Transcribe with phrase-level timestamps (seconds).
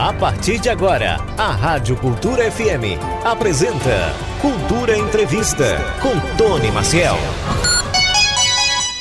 [0.00, 7.18] A partir de agora, a Rádio Cultura FM apresenta Cultura Entrevista com Tony Maciel.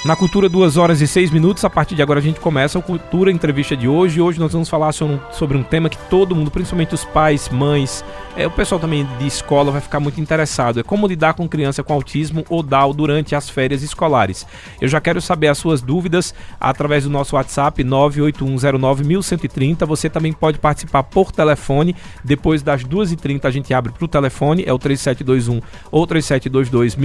[0.05, 1.65] Na Cultura, duas horas e seis minutos.
[1.65, 4.21] A partir de agora a gente começa a Cultura Entrevista de hoje.
[4.21, 8.01] Hoje nós vamos falar sobre um tema que todo mundo, principalmente os pais, mães,
[8.37, 10.79] é, o pessoal também de escola vai ficar muito interessado.
[10.79, 14.47] É como lidar com criança com autismo ou DAO durante as férias escolares.
[14.79, 19.85] Eu já quero saber as suas dúvidas através do nosso WhatsApp 981091130.
[19.85, 21.93] Você também pode participar por telefone.
[22.23, 25.59] Depois das 2h30 a gente abre para o telefone, é o 3721
[25.91, 26.95] ou 3722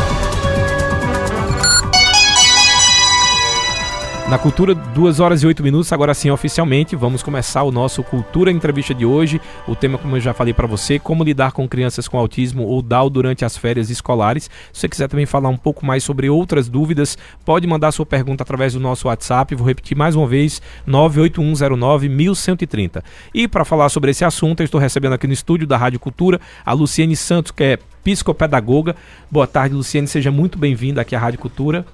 [4.31, 8.49] Na Cultura, 2 horas e 8 minutos, agora sim oficialmente, vamos começar o nosso Cultura
[8.49, 9.41] Entrevista de hoje.
[9.67, 12.81] O tema, como eu já falei para você, como lidar com crianças com autismo ou
[12.81, 14.49] DAO durante as férias escolares.
[14.71, 18.41] Se você quiser também falar um pouco mais sobre outras dúvidas, pode mandar sua pergunta
[18.41, 19.53] através do nosso WhatsApp.
[19.53, 23.03] Vou repetir mais uma vez, 98109-1130.
[23.33, 26.39] E para falar sobre esse assunto, eu estou recebendo aqui no estúdio da Rádio Cultura
[26.65, 28.95] a Luciene Santos, que é psicopedagoga.
[29.29, 31.85] Boa tarde, Luciene, seja muito bem-vinda aqui à Rádio Cultura.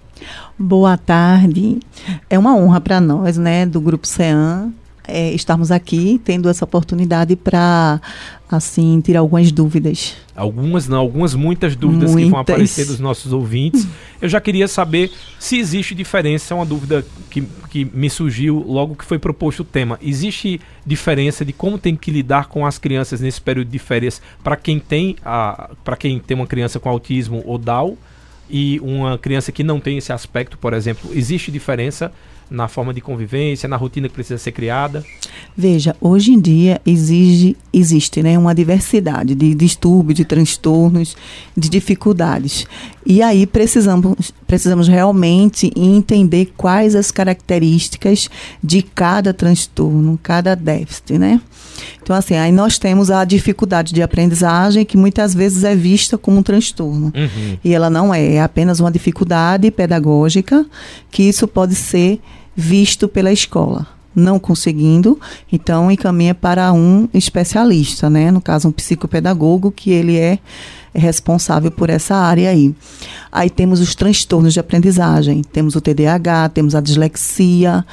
[0.58, 1.80] Boa tarde.
[2.30, 4.74] É uma honra para nós, né, do Grupo CEAM,
[5.08, 8.02] é, estarmos aqui tendo essa oportunidade para
[8.52, 10.16] assim tirar algumas dúvidas.
[10.36, 12.26] Algumas não, algumas muitas dúvidas muitas.
[12.26, 13.88] que vão aparecer dos nossos ouvintes.
[14.22, 18.96] Eu já queria saber se existe diferença, é uma dúvida que, que me surgiu logo
[18.96, 19.98] que foi proposto o tema.
[20.02, 24.56] Existe diferença de como tem que lidar com as crianças nesse período de férias para
[24.56, 27.98] quem tem a para quem tem uma criança com autismo ou DAO?
[28.50, 32.12] E uma criança que não tem esse aspecto, por exemplo, existe diferença
[32.50, 35.04] na forma de convivência, na rotina que precisa ser criada?
[35.56, 41.16] Veja, hoje em dia exige, existe né, uma diversidade de distúrbios, de transtornos,
[41.56, 42.66] de dificuldades.
[43.10, 48.30] E aí precisamos, precisamos realmente entender quais as características
[48.62, 51.40] de cada transtorno, cada déficit, né?
[52.04, 56.40] Então, assim, aí nós temos a dificuldade de aprendizagem, que muitas vezes é vista como
[56.40, 57.14] um transtorno.
[57.16, 57.58] Uhum.
[57.64, 60.66] E ela não é, é apenas uma dificuldade pedagógica,
[61.10, 62.20] que isso pode ser
[62.54, 63.88] visto pela escola.
[64.20, 65.20] Não conseguindo,
[65.52, 68.32] então encaminha para um especialista, né?
[68.32, 70.40] No caso, um psicopedagogo, que ele é
[70.92, 72.74] responsável por essa área aí.
[73.32, 77.86] Aí temos os transtornos de aprendizagem, temos o TDAH, temos a dislexia,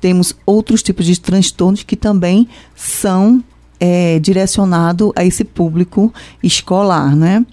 [0.00, 3.42] temos outros tipos de transtornos que também são
[3.78, 6.12] é, direcionados a esse público
[6.42, 7.46] escolar, né?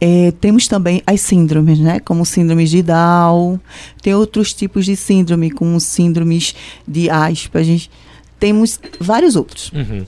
[0.00, 1.98] É, temos também as síndromes, né?
[2.00, 3.58] Como síndromes de Down,
[4.00, 6.54] tem outros tipos de síndrome, como síndromes
[6.86, 7.88] de Asperger,
[8.38, 9.72] temos vários outros.
[9.72, 10.06] Uhum.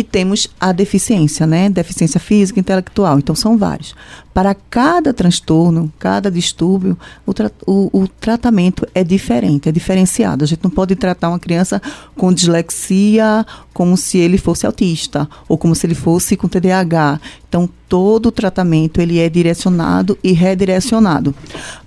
[0.00, 1.68] E temos a deficiência, né?
[1.68, 3.18] Deficiência física intelectual.
[3.18, 3.94] Então, são vários.
[4.32, 10.42] Para cada transtorno, cada distúrbio, o, tra o, o, tratamento é diferente, é diferenciado.
[10.42, 11.82] A gente não pode tratar uma criança
[12.16, 13.44] com dislexia
[13.74, 17.20] como se ele fosse autista ou como se ele fosse com TDAH.
[17.46, 21.34] Então, todo o tratamento ele é direcionado e redirecionado.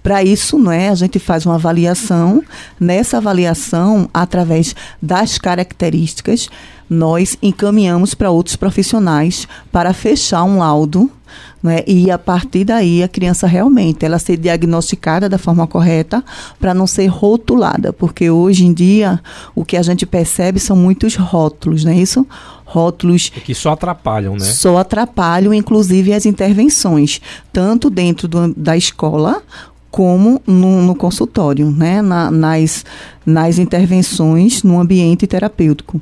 [0.04, 2.44] Para isso, não é, a gente faz uma avaliação.
[2.80, 6.48] Nessa avaliação, através das características,
[6.93, 11.09] nós encaminhamos para outros profissionais para fechar um laudo
[11.63, 11.81] Né?
[11.87, 16.21] E a partir daí a criança realmente ela ser diagnosticada da forma correta
[16.59, 19.21] para não ser rotulada, porque hoje em dia
[19.55, 22.27] o que a gente percebe são muitos rótulos, não é isso?
[22.65, 24.45] Rótulos que só atrapalham, né?
[24.45, 29.41] Só atrapalham, inclusive as intervenções, tanto dentro do, da escola
[29.93, 32.01] como no, no consultório, né?
[32.01, 32.83] Na, nas,
[33.23, 36.01] nas intervenções no ambiente terapêutico.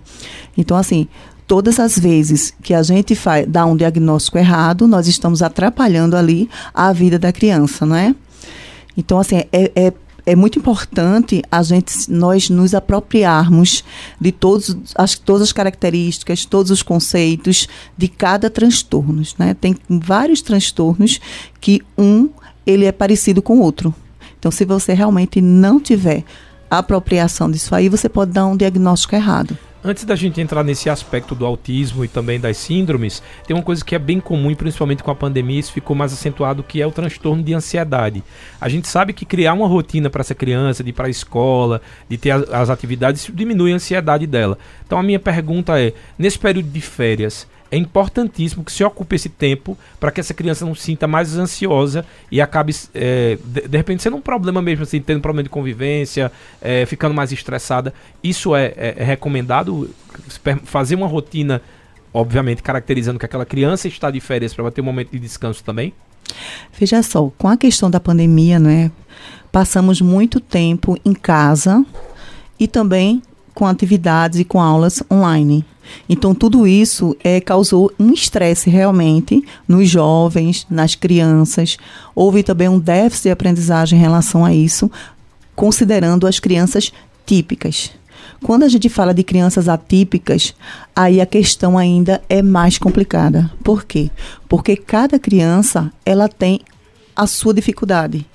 [0.58, 1.10] Então, assim,
[1.46, 6.50] todas as vezes que a gente faz, dá um diagnóstico errado, nós estamos atrapalhando ali
[6.74, 8.16] a vida da criança, não é?
[8.96, 9.94] Então, assim, é, é,
[10.26, 13.84] é muito importante a gente, nós nos apropriarmos
[14.18, 17.68] de todos, as, todas as características, todos os conceitos
[17.98, 19.22] de cada transtorno.
[19.38, 19.54] Né?
[19.54, 21.20] Tem vários transtornos
[21.60, 22.30] que um
[22.66, 23.94] ele é parecido com outro.
[24.40, 26.24] Então, se você realmente não tiver
[26.70, 29.58] apropriação disso aí, você pode dar um diagnóstico errado.
[29.84, 33.84] Antes da gente entrar nesse aspecto do autismo e também das síndromes, tem uma coisa
[33.84, 36.92] que é bem comum, principalmente com a pandemia, isso ficou mais acentuado, que é o
[36.92, 38.24] transtorno de ansiedade.
[38.60, 41.82] A gente sabe que criar uma rotina para essa criança, de ir para a escola,
[42.08, 44.56] de ter as, as atividades, diminui a ansiedade dela.
[44.86, 49.30] Então a minha pergunta é, nesse período de férias, é importantíssimo que se ocupe esse
[49.30, 53.78] tempo para que essa criança não se sinta mais ansiosa e acabe, é, de, de,
[53.78, 56.30] repente, sendo um problema mesmo, assim, tendo problema de convivência,
[56.62, 57.94] é, ficando mais estressada.
[58.22, 59.90] Isso é, é, é recomendado?
[60.66, 61.62] Fazer uma rotina,
[62.14, 65.94] obviamente, caracterizando que aquela criança está de férias para ter um momento de descanso também?
[66.78, 68.92] Veja só, com a questão da pandemia, né,
[69.50, 71.86] passamos muito tempo em casa
[72.60, 73.22] e também
[73.54, 75.66] com atividades e com aulas online.
[76.08, 81.78] Então, tudo isso é, causou um estresse realmente nos jovens, nas crianças.
[82.16, 84.90] Houve também um déficit de aprendizagem em relação a isso,
[85.56, 86.92] considerando as crianças
[87.26, 87.92] típicas.
[88.44, 90.56] Quando a gente fala de crianças atípicas,
[90.96, 93.52] aí a questão ainda é mais complicada.
[93.64, 94.10] Por quê?
[94.50, 96.60] Porque cada criança ela tem
[97.16, 98.26] a sua dificuldade.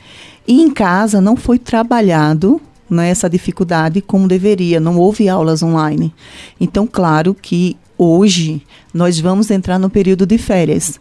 [0.46, 6.14] E em casa não foi trabalhado né, essa dificuldade como deveria, não houve aulas online.
[6.60, 8.62] Então, claro que hoje
[8.92, 11.00] nós vamos entrar no período de férias.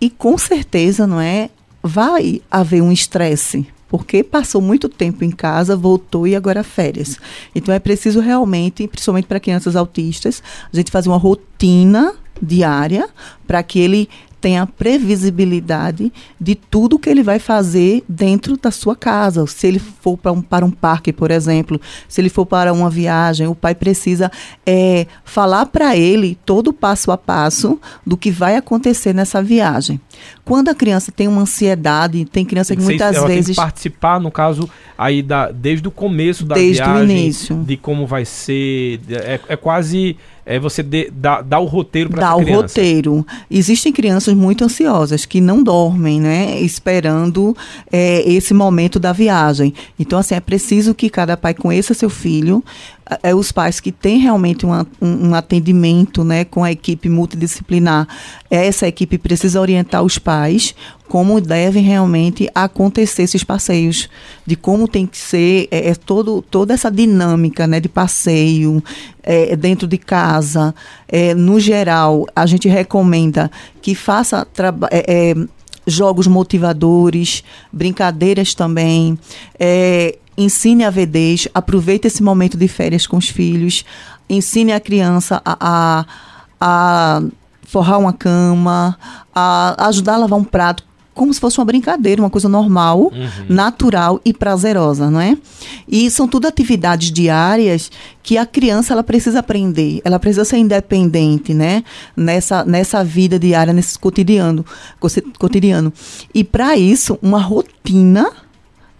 [0.00, 1.50] E com certeza, não é,
[1.82, 7.18] vai haver um estresse, porque passou muito tempo em casa, voltou e agora férias.
[7.54, 10.42] Então é preciso realmente, principalmente para crianças autistas,
[10.72, 13.08] a gente fazer uma rotina diária
[13.46, 14.08] para que ele
[14.40, 19.46] tem a previsibilidade de tudo que ele vai fazer dentro da sua casa.
[19.46, 22.90] Se ele for para um, para um parque, por exemplo, se ele for para uma
[22.90, 24.30] viagem, o pai precisa
[24.64, 30.00] é, falar para ele todo o passo a passo do que vai acontecer nessa viagem.
[30.44, 33.46] Quando a criança tem uma ansiedade, tem criança que, que muitas ela vezes.
[33.46, 37.06] Tem que participar, no caso, aí da, desde o começo da desde viagem.
[37.06, 37.64] Desde o início.
[37.64, 39.00] De como vai ser.
[39.10, 40.80] É, é quase é você
[41.12, 42.20] dar dá, o roteiro para.
[42.20, 43.26] Dá o roteiro.
[43.50, 46.60] Existem crianças muito ansiosas que não dormem, né?
[46.60, 47.54] Esperando
[47.90, 49.74] é, esse momento da viagem.
[49.98, 52.62] Então, assim, é preciso que cada pai conheça seu filho,
[53.22, 58.08] é, os pais que têm realmente uma, um, um, atendimento né, com a equipe multidisciplinar,
[58.50, 60.74] essa equipe precisa orientar os pais
[61.08, 64.08] como devem realmente acontecer esses passeios,
[64.44, 68.82] de como tem que ser é, é todo, toda essa dinâmica né, de passeio
[69.22, 70.74] é, dentro de casa.
[71.08, 73.50] É, no geral, a gente recomenda
[73.80, 74.46] que faça
[74.90, 75.34] é, é,
[75.86, 79.16] jogos motivadores, brincadeiras também.
[79.58, 83.84] É, ensine a vedez, aproveite esse momento de férias com os filhos,
[84.28, 86.06] ensine a criança a, a,
[86.60, 87.22] a
[87.62, 88.98] forrar uma cama,
[89.34, 90.84] a ajudar a lavar um prato,
[91.16, 93.46] como se fosse uma brincadeira, uma coisa normal, uhum.
[93.48, 95.34] natural e prazerosa, não é?
[95.88, 97.90] E são tudo atividades diárias
[98.22, 101.82] que a criança ela precisa aprender, ela precisa ser independente, né?
[102.14, 104.64] Nessa, nessa vida diária, nesse cotidiano,
[105.38, 105.90] cotidiano.
[106.34, 108.30] E para isso, uma rotina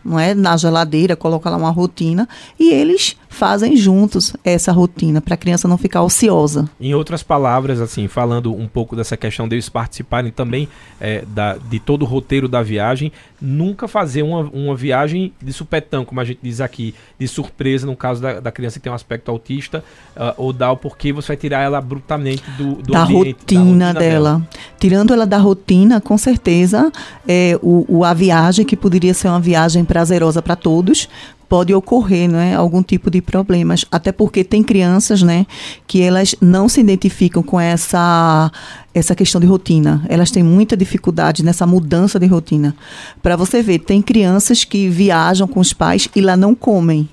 [0.07, 0.35] não é?
[0.35, 5.69] Na geladeira, coloca lá uma rotina e eles fazem juntos essa rotina para a criança
[5.69, 6.69] não ficar ociosa.
[6.81, 11.79] Em outras palavras, assim, falando um pouco dessa questão deles participarem também é, da, de
[11.79, 16.41] todo o roteiro da viagem, nunca fazer uma, uma viagem de supetão, como a gente
[16.43, 19.85] diz aqui, de surpresa, no caso da, da criança que tem um aspecto autista,
[20.17, 23.61] uh, ou dá porque você vai tirar ela abruptamente do, do da, ambiente, rotina da
[23.61, 24.31] rotina dela.
[24.39, 24.49] dela.
[24.79, 26.91] Tirando ela da rotina, com certeza,
[27.29, 31.09] é, o, o, a viagem, que poderia ser uma viagem prazerosa para todos,
[31.49, 33.85] pode ocorrer né, algum tipo de problemas.
[33.91, 35.47] Até porque tem crianças né,
[35.87, 38.51] que elas não se identificam com essa,
[38.95, 40.05] essa questão de rotina.
[40.09, 42.75] Elas têm muita dificuldade nessa mudança de rotina.
[43.23, 47.09] Para você ver, tem crianças que viajam com os pais e lá não comem.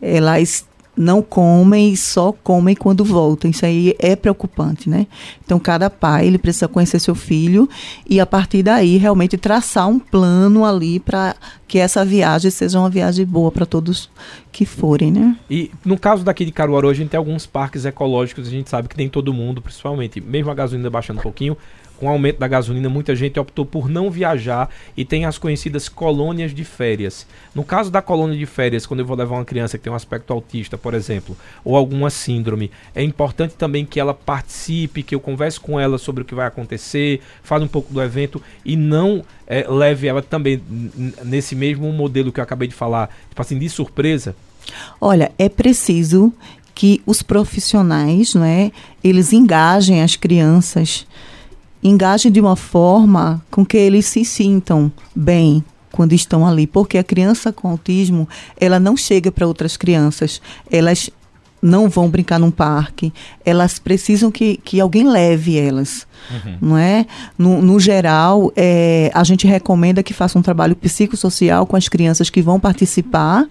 [0.00, 0.64] Elas
[1.00, 3.50] não comem e só comem quando voltam.
[3.50, 5.06] Isso aí é preocupante, né?
[5.42, 7.66] Então, cada pai ele precisa conhecer seu filho
[8.08, 11.34] e, a partir daí, realmente traçar um plano ali para
[11.66, 14.10] que essa viagem seja uma viagem boa para todos
[14.52, 15.36] que forem, né?
[15.50, 18.86] E no caso daqui de Caruaru, a gente tem alguns parques ecológicos, a gente sabe
[18.86, 21.56] que tem todo mundo, principalmente, mesmo a gasolina baixando um pouquinho,
[22.00, 25.86] com o aumento da gasolina, muita gente optou por não viajar e tem as conhecidas
[25.86, 27.26] colônias de férias.
[27.54, 29.96] No caso da colônia de férias, quando eu vou levar uma criança que tem um
[29.96, 35.20] aspecto autista, por exemplo, ou alguma síndrome, é importante também que ela participe, que eu
[35.20, 39.22] converse com ela sobre o que vai acontecer, fale um pouco do evento e não
[39.46, 40.62] é, leve ela também
[41.22, 44.34] nesse mesmo modelo que eu acabei de falar, tipo assim, de surpresa.
[44.98, 46.32] Olha, é preciso
[46.74, 48.72] que os profissionais, não é,
[49.04, 51.06] eles engajem as crianças
[51.82, 57.04] engajem de uma forma com que eles se sintam bem quando estão ali, porque a
[57.04, 61.10] criança com autismo, ela não chega para outras crianças, elas
[61.62, 63.12] não vão brincar num parque,
[63.44, 66.56] elas precisam que, que alguém leve elas, uhum.
[66.60, 67.06] não é?
[67.36, 72.30] No, no geral, é, a gente recomenda que faça um trabalho psicossocial com as crianças
[72.30, 73.46] que vão participar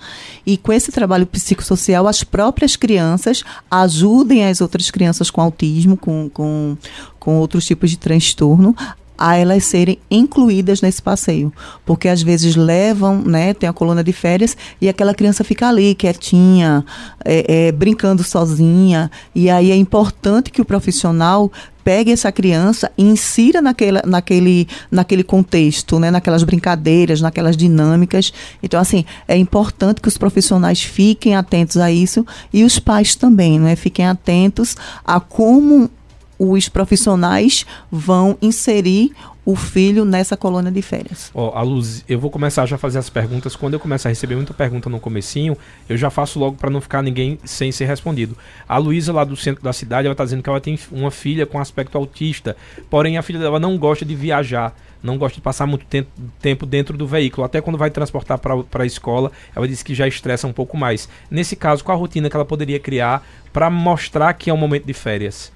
[0.46, 6.30] e com esse trabalho psicossocial as próprias crianças ajudem as outras crianças com autismo, com,
[6.34, 6.78] com,
[7.20, 8.76] com outros tipos de transtorno
[9.20, 11.52] a elas serem incluídas nesse passeio.
[11.86, 15.94] Porque às vezes levam, né, tem a coluna de férias e aquela criança fica ali,
[15.94, 16.86] quietinha,
[17.26, 19.12] é, é, brincando sozinha.
[19.36, 21.52] E aí é importante que o profissional
[21.84, 28.32] pegue essa criança e insira naquela, naquele, naquele contexto, né, naquelas brincadeiras, naquelas dinâmicas.
[28.62, 33.60] Então, assim, é importante que os profissionais fiquem atentos a isso e os pais também,
[33.60, 35.90] né, fiquem atentos a como
[36.40, 39.12] os profissionais vão inserir
[39.46, 41.32] o filho nessa colônia de férias.
[41.34, 43.56] Ó, oh, a Luz, eu vou começar já a fazer as perguntas.
[43.56, 45.58] Quando eu começar a receber muita pergunta no comecinho,
[45.90, 48.38] eu já faço logo para não ficar ninguém sem ser respondido.
[48.68, 51.46] A Luísa lá do centro da cidade, ela tá dizendo que ela tem uma filha
[51.46, 52.56] com aspecto autista,
[52.90, 55.86] porém a filha dela não gosta de viajar não gosta de passar muito
[56.42, 57.46] tempo, dentro do veículo.
[57.46, 61.08] Até quando vai transportar para a escola, ela disse que já estressa um pouco mais.
[61.32, 64.86] Nesse caso, qual a rotina que ela poderia criar para mostrar que é um momento
[64.86, 65.52] de férias?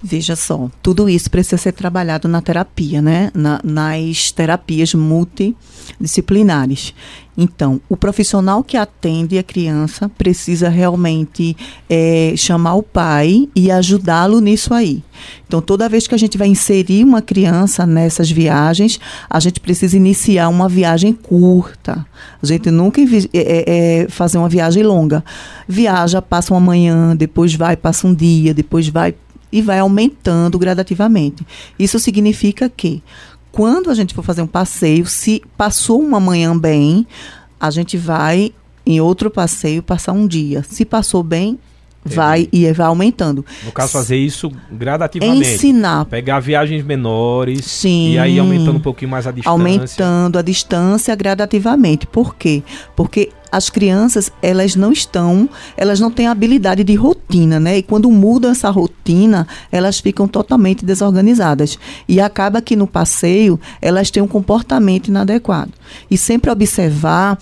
[0.00, 3.32] Veja só, tudo isso precisa ser trabalhado na terapia, né?
[3.34, 6.94] Na, nas terapias multidisciplinares.
[7.40, 11.56] Então, o profissional que atende a criança precisa realmente
[11.88, 15.04] é, chamar o pai e ajudá-lo nisso aí.
[15.46, 18.98] Então, toda vez que a gente vai inserir uma criança nessas viagens,
[19.30, 22.04] a gente precisa iniciar uma viagem curta.
[22.42, 25.24] A gente nunca é, é, é, fazer uma viagem longa.
[25.68, 29.14] Viaja, passa uma manhã, depois vai, passa um dia, depois vai,
[29.50, 31.46] e vai aumentando gradativamente.
[31.78, 33.02] Isso significa que
[33.50, 37.06] quando a gente for fazer um passeio, se passou uma manhã bem,
[37.58, 38.52] a gente vai
[38.86, 40.62] em outro passeio passar um dia.
[40.62, 41.58] Se passou bem,
[42.04, 43.44] vai e vai aumentando.
[43.64, 45.48] No caso, fazer isso gradativamente.
[45.48, 46.04] Ensinar.
[46.06, 47.64] Pegar viagens menores.
[47.64, 48.12] Sim.
[48.12, 49.50] E aí aumentando um pouquinho mais a distância.
[49.50, 52.06] Aumentando a distância gradativamente.
[52.06, 52.62] Por quê?
[52.96, 57.78] Porque as crianças, elas não estão, elas não têm habilidade de rotina, né?
[57.78, 61.78] E quando mudam essa rotina, elas ficam totalmente desorganizadas.
[62.08, 65.72] E acaba que no passeio, elas têm um comportamento inadequado.
[66.10, 67.38] E sempre observar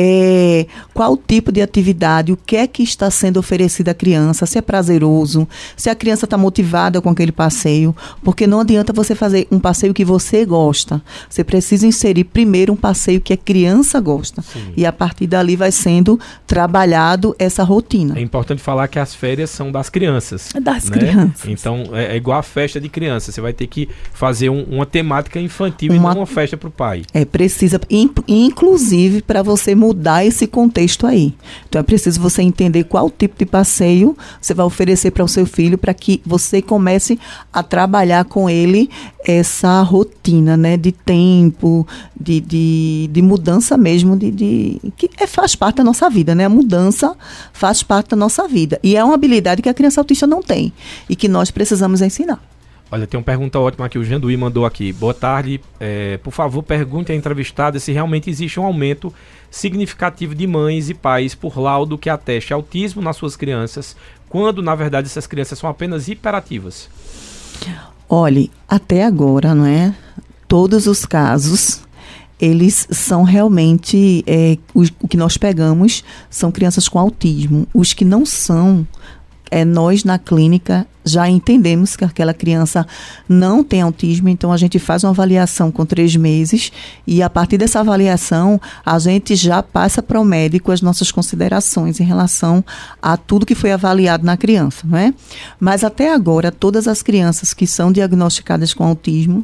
[0.00, 4.56] é, qual tipo de atividade, o que é que está sendo oferecido à criança, se
[4.56, 9.48] é prazeroso, se a criança está motivada com aquele passeio, porque não adianta você fazer
[9.50, 11.02] um passeio que você gosta.
[11.28, 14.40] Você precisa inserir primeiro um passeio que a criança gosta.
[14.42, 14.72] Sim.
[14.76, 18.18] E a partir dali ali vai sendo trabalhado essa rotina.
[18.18, 20.50] É importante falar que as férias são das crianças.
[20.54, 20.98] É das né?
[20.98, 21.48] crianças.
[21.48, 23.32] Então é, é, igual a festa de criança.
[23.32, 26.68] Você vai ter que fazer um, uma temática infantil uma, e não uma festa para
[26.68, 27.02] o pai.
[27.14, 27.80] É precisa,
[28.28, 31.34] inclusive para você mudar esse contexto aí.
[31.68, 35.46] Então é preciso você entender qual tipo de passeio você vai oferecer para o seu
[35.46, 37.18] filho para que você comece
[37.52, 38.90] a trabalhar com ele
[39.24, 41.86] essa rotina, né, de tempo,
[42.18, 46.46] de, de, de mudança mesmo, de, de que é faz parte da nossa vida, né?
[46.46, 47.16] A mudança
[47.52, 48.80] faz parte da nossa vida.
[48.82, 50.72] E é uma habilidade que a criança autista não tem
[51.08, 52.42] e que nós precisamos ensinar.
[52.90, 54.92] Olha, tem uma pergunta ótima aqui, o Janduí mandou aqui.
[54.92, 55.60] Boa tarde.
[55.78, 59.14] É, por favor, pergunte à entrevistada se realmente existe um aumento
[59.48, 63.94] significativo de mães e pais por laudo que ateste autismo nas suas crianças,
[64.28, 66.90] quando na verdade essas crianças são apenas hiperativas.
[68.08, 69.94] Olhe, até agora, não é?
[70.48, 71.86] Todos os casos
[72.40, 77.66] eles são realmente é, os, o que nós pegamos são crianças com autismo.
[77.74, 78.86] Os que não são,
[79.50, 82.86] é, nós na clínica já entendemos que aquela criança
[83.28, 86.70] não tem autismo, então a gente faz uma avaliação com três meses
[87.06, 91.98] e a partir dessa avaliação a gente já passa para o médico as nossas considerações
[91.98, 92.62] em relação
[93.00, 95.14] a tudo que foi avaliado na criança, não é?
[95.58, 99.42] Mas até agora todas as crianças que são diagnosticadas com autismo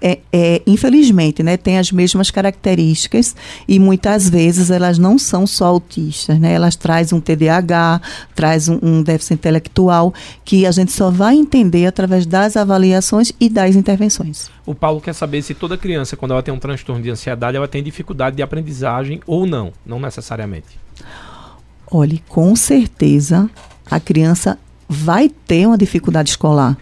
[0.00, 3.36] é, é, infelizmente, né, tem as mesmas características
[3.68, 6.52] e muitas vezes elas não são só autistas, né?
[6.52, 8.00] Elas trazem um TDAH,
[8.34, 10.14] traz um, um déficit intelectual
[10.44, 14.50] que a gente só vai entender através das avaliações e das intervenções.
[14.64, 17.68] O Paulo quer saber se toda criança, quando ela tem um transtorno de ansiedade, ela
[17.68, 20.78] tem dificuldade de aprendizagem ou não, não necessariamente.
[21.90, 23.50] Olhe, com certeza
[23.90, 26.76] a criança vai ter uma dificuldade escolar,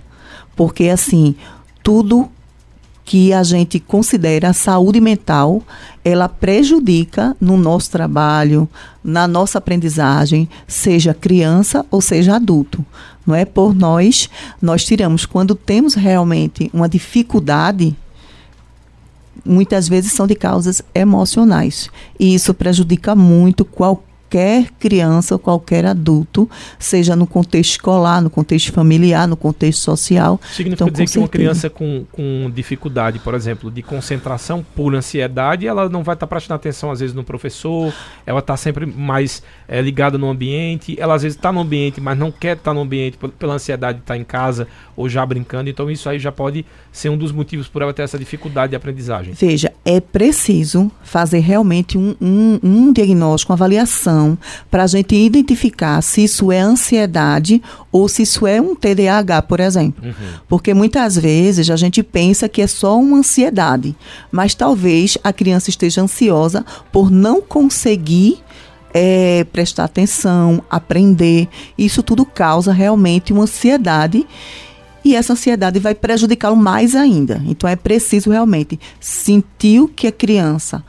[0.55, 1.35] porque assim
[1.83, 2.31] tudo
[3.09, 5.63] que a gente considera a saúde mental,
[6.05, 8.69] ela prejudica no nosso trabalho,
[9.03, 12.85] na nossa aprendizagem, seja criança ou seja adulto.
[13.27, 14.29] Não é por nós,
[14.61, 17.97] nós tiramos quando temos realmente uma dificuldade,
[19.43, 21.89] muitas vezes são de causas emocionais.
[22.21, 28.29] E isso prejudica muito qualquer qualquer criança ou qualquer adulto, seja no contexto escolar, no
[28.29, 30.39] contexto familiar, no contexto social.
[30.53, 31.21] Significa então, dizer que certeza.
[31.21, 36.27] uma criança com, com dificuldade, por exemplo, de concentração por ansiedade, ela não vai estar
[36.27, 37.93] tá prestando atenção às vezes no professor,
[38.27, 42.19] ela está sempre mais é, ligada no ambiente, ela às vezes está no ambiente, mas
[42.19, 45.25] não quer estar tá no ambiente pela ansiedade de estar tá em casa ou já
[45.27, 48.71] brincando, então isso aí já pode ser um dos motivos por ela ter essa dificuldade
[48.71, 49.35] de aprendizagem.
[49.35, 54.39] Veja, é preciso fazer realmente um, um, um diagnóstico, uma avaliação,
[54.71, 59.61] para a gente identificar se isso é ansiedade ou se isso é um TDAH, por
[59.61, 60.03] exemplo.
[60.05, 60.15] Uhum.
[60.49, 63.95] Porque muitas vezes a gente pensa que é só uma ansiedade,
[64.33, 68.43] mas talvez a criança esteja ansiosa por não conseguir
[69.01, 71.49] é, prestar atenção, aprender.
[71.79, 74.27] Isso tudo causa realmente uma ansiedade
[75.05, 77.41] e essa ansiedade vai prejudicá-lo mais ainda.
[77.47, 80.85] Então é preciso realmente sentir que a criança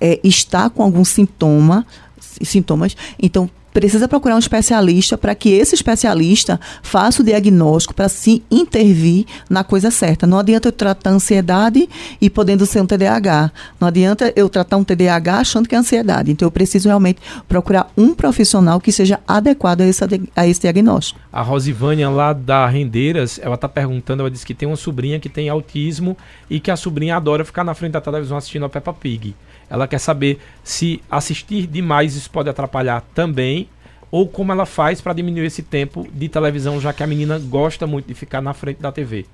[0.00, 1.86] é, está com algum sintoma,
[2.18, 8.42] sintomas, então precisa procurar um especialista para que esse especialista faça o diagnóstico para se
[8.50, 10.26] intervir na coisa certa.
[10.26, 11.88] Não adianta eu tratar ansiedade
[12.20, 13.50] e podendo ser um TDAH.
[13.78, 16.30] Não adianta eu tratar um TDAH achando que é ansiedade.
[16.30, 21.20] Então eu preciso realmente procurar um profissional que seja adequado a esse, a esse diagnóstico.
[21.32, 25.28] A Rosivânia lá da Rendeiras, ela está perguntando, ela disse que tem uma sobrinha que
[25.28, 26.16] tem autismo
[26.48, 29.34] e que a sobrinha adora ficar na frente da televisão assistindo a Peppa Pig.
[29.70, 33.68] Ela quer saber se assistir demais isso pode atrapalhar também
[34.10, 37.86] ou como ela faz para diminuir esse tempo de televisão, já que a menina gosta
[37.86, 39.24] muito de ficar na frente da TV.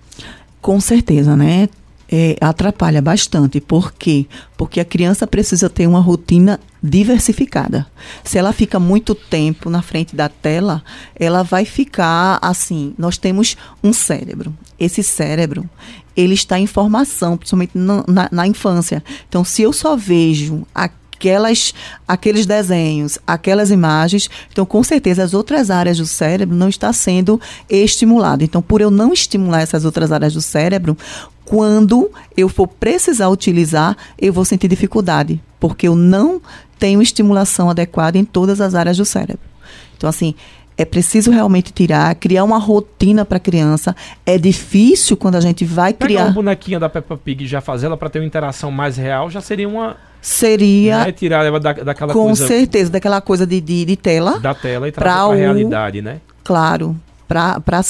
[0.61, 1.69] Com certeza, né?
[2.09, 3.61] É, atrapalha bastante.
[3.61, 4.27] Por quê?
[4.57, 7.85] Porque a criança precisa ter uma rotina diversificada.
[8.23, 10.85] Se ela fica muito tempo na frente da tela,
[11.19, 12.95] ela vai ficar assim.
[12.97, 14.55] Nós temos um cérebro.
[14.79, 15.69] Esse cérebro,
[16.17, 19.03] ele está em formação, principalmente na, na, na infância.
[19.29, 21.75] Então, se eu só vejo aquelas,
[22.07, 27.41] aqueles desenhos, aquelas imagens, então com certeza as outras áreas do cérebro não está sendo
[27.69, 28.45] estimulado.
[28.45, 30.97] Então, por eu não estimular essas outras áreas do cérebro,
[31.45, 36.41] quando eu for precisar utilizar, eu vou sentir dificuldade, porque eu não
[36.79, 39.41] tenho estimulação adequada em todas as áreas do cérebro.
[39.97, 40.35] Então, assim,
[40.77, 43.97] é preciso realmente tirar, criar uma rotina para a criança.
[44.25, 46.25] É difícil quando a gente vai Pegar criar.
[46.25, 49.41] uma bonequinha da Peppa Pig e já fazê-la para ter uma interação mais real já
[49.41, 49.97] seria uma.
[50.21, 51.05] Seria.
[51.05, 52.43] Né, tirar ela da, daquela com coisa.
[52.43, 54.39] Com certeza, daquela coisa de, de, de, tela.
[54.39, 56.21] Da tela e trazer para a realidade, né?
[56.45, 57.83] Claro, para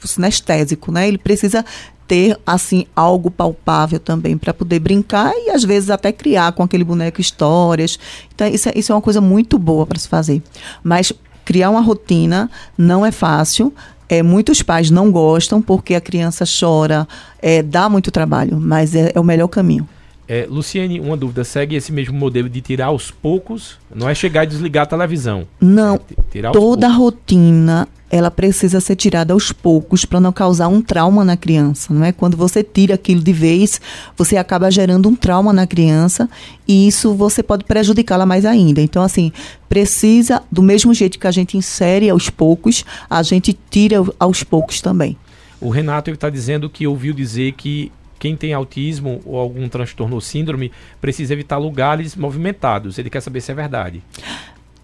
[0.00, 1.06] sinestésico, né?
[1.06, 1.64] Ele precisa
[2.06, 6.84] ter assim algo palpável também para poder brincar e às vezes até criar com aquele
[6.84, 7.98] boneco histórias.
[8.34, 10.42] Então isso é, isso é uma coisa muito boa para se fazer.
[10.82, 11.12] Mas
[11.44, 13.72] criar uma rotina não é fácil.
[14.08, 17.08] É, muitos pais não gostam porque a criança chora,
[17.40, 19.88] é, dá muito trabalho, mas é, é o melhor caminho.
[20.26, 24.44] É, Luciene, uma dúvida, segue esse mesmo modelo de tirar aos poucos, não é chegar
[24.44, 25.46] e desligar a televisão.
[25.60, 26.00] Não,
[26.34, 31.24] é toda a rotina ela precisa ser tirada aos poucos para não causar um trauma
[31.24, 32.12] na criança, não é?
[32.12, 33.80] Quando você tira aquilo de vez,
[34.16, 36.30] você acaba gerando um trauma na criança
[36.66, 38.80] e isso você pode prejudicá-la mais ainda.
[38.80, 39.32] Então, assim,
[39.68, 44.80] precisa, do mesmo jeito que a gente insere aos poucos, a gente tira aos poucos
[44.80, 45.16] também.
[45.60, 50.20] O Renato está dizendo que ouviu dizer que quem tem autismo ou algum transtorno ou
[50.20, 52.96] síndrome precisa evitar lugares movimentados.
[52.96, 54.04] Ele quer saber se é verdade.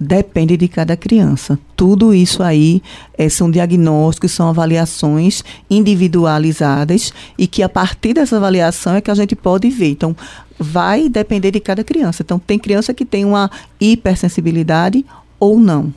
[0.03, 1.59] Depende de cada criança.
[1.77, 2.83] Tudo isso aí
[3.19, 9.15] é, são diagnósticos, são avaliações individualizadas e que a partir dessa avaliação é que a
[9.15, 9.91] gente pode ver.
[9.91, 10.17] Então,
[10.59, 12.23] vai depender de cada criança.
[12.23, 15.05] Então, tem criança que tem uma hipersensibilidade
[15.39, 15.93] ou não.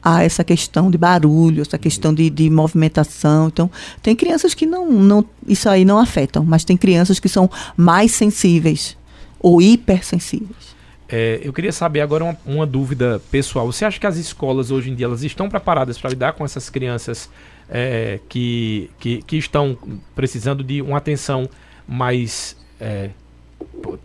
[0.00, 3.48] a essa questão de barulho, essa questão de, de movimentação.
[3.48, 3.68] Então,
[4.00, 8.12] tem crianças que não, não, isso aí não afetam, mas tem crianças que são mais
[8.12, 8.96] sensíveis
[9.40, 10.75] ou hipersensíveis.
[11.08, 13.70] É, eu queria saber agora uma, uma, dúvida pessoal.
[13.70, 16.68] Você acha que as escolas hoje em dia elas estão preparadas para lidar com essas
[16.68, 17.30] crianças
[17.68, 19.78] é, que, que, que, estão
[20.14, 21.48] precisando de uma atenção
[21.86, 23.10] mais é,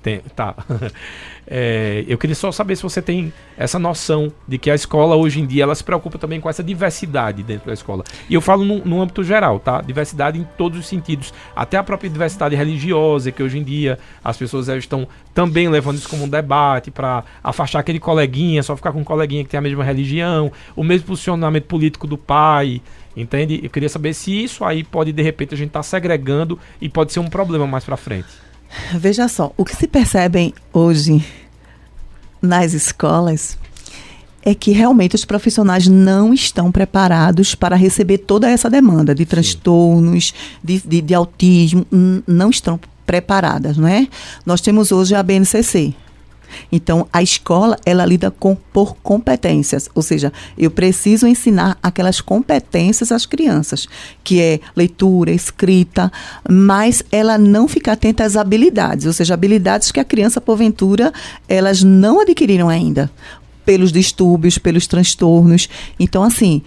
[0.02, 0.56] tem, tá.
[1.54, 5.42] É, eu queria só saber se você tem essa noção de que a escola hoje
[5.42, 8.06] em dia ela se preocupa também com essa diversidade dentro da escola.
[8.30, 9.82] E eu falo no, no âmbito geral, tá?
[9.82, 11.34] Diversidade em todos os sentidos.
[11.54, 16.08] Até a própria diversidade religiosa, que hoje em dia as pessoas estão também levando isso
[16.08, 19.62] como um debate para afastar aquele coleguinha, só ficar com um coleguinha que tem a
[19.62, 22.82] mesma religião, o mesmo posicionamento político do pai.
[23.18, 23.60] Entende?
[23.62, 26.88] Eu queria saber se isso aí pode, de repente, a gente estar tá segregando e
[26.88, 28.51] pode ser um problema mais para frente.
[28.94, 31.26] Veja só, o que se percebem hoje
[32.42, 33.58] nas escolas
[34.44, 40.34] é que realmente os profissionais não estão preparados para receber toda essa demanda de transtornos,
[40.64, 41.86] de, de, de autismo,
[42.26, 44.08] não estão preparadas, não é?
[44.46, 45.94] Nós temos hoje a BNCC,
[46.72, 53.12] então, a escola, ela lida com por competências, ou seja, eu preciso ensinar aquelas competências
[53.12, 53.88] às crianças,
[54.24, 56.12] que é leitura, escrita,
[56.50, 61.12] mas ela não fica atenta às habilidades, ou seja, habilidades que a criança, porventura,
[61.48, 63.12] elas não adquiriram ainda,
[63.66, 65.70] pelos distúrbios, pelos transtornos.
[66.00, 66.62] Então, assim,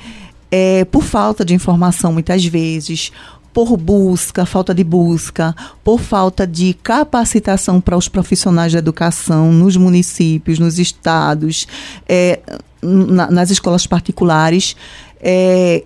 [0.51, 3.13] é, por falta de informação, muitas vezes,
[3.55, 9.77] por busca, falta de busca, por falta de capacitação para os profissionais da educação nos
[9.77, 11.69] municípios, nos estados,
[12.09, 12.41] é,
[12.83, 14.77] na, nas escolas particulares.
[15.21, 15.85] É,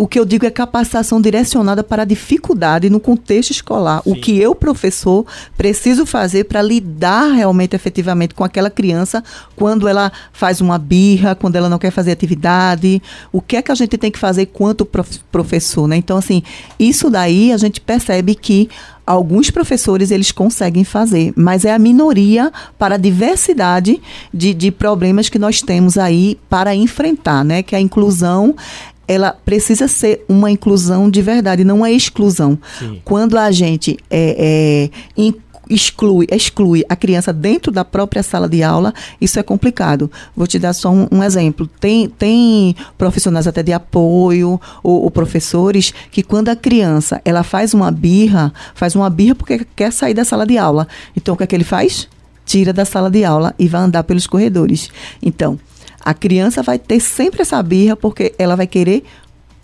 [0.00, 4.02] o que eu digo é capacitação direcionada para a dificuldade no contexto escolar.
[4.02, 4.12] Sim.
[4.12, 5.26] O que eu, professor,
[5.58, 9.22] preciso fazer para lidar realmente, efetivamente, com aquela criança
[9.54, 13.02] quando ela faz uma birra, quando ela não quer fazer atividade.
[13.30, 15.98] O que é que a gente tem que fazer quanto prof professor, né?
[15.98, 16.42] Então, assim,
[16.78, 18.70] isso daí a gente percebe que
[19.10, 24.00] alguns professores eles conseguem fazer, mas é a minoria para a diversidade
[24.32, 27.60] de, de problemas que nós temos aí para enfrentar, né?
[27.60, 28.54] Que a inclusão
[29.10, 32.56] ela precisa ser uma inclusão de verdade, não uma exclusão.
[32.78, 33.02] Sim.
[33.04, 35.30] Quando a gente é, é,
[35.68, 40.08] exclui, exclui a criança dentro da própria sala de aula, isso é complicado.
[40.36, 41.66] Vou te dar só um, um exemplo.
[41.66, 47.74] Tem, tem profissionais até de apoio ou, ou, professores que quando a criança ela faz
[47.74, 50.86] uma birra, faz uma birra porque quer sair da sala de aula.
[51.16, 52.08] Então o que é que ele faz?
[52.46, 54.88] Tira da sala de aula e vai andar pelos corredores.
[55.20, 55.58] Então,
[56.00, 59.04] a criança vai ter sempre essa birra porque ela vai querer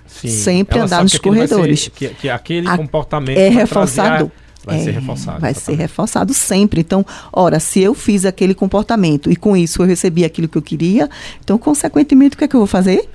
[0.06, 1.84] Sim, sempre andar nos corredores.
[1.84, 4.30] Ser, que, que, aquele a, comportamento é reforçado.
[4.64, 5.40] Vai é, ser reforçado.
[5.40, 5.78] Vai exatamente.
[5.78, 6.80] ser reforçado sempre.
[6.80, 10.62] Então, ora, se eu fiz aquele comportamento e com isso eu recebi aquilo que eu
[10.62, 11.08] queria,
[11.42, 13.08] então, consequentemente, o que é que eu vou fazer?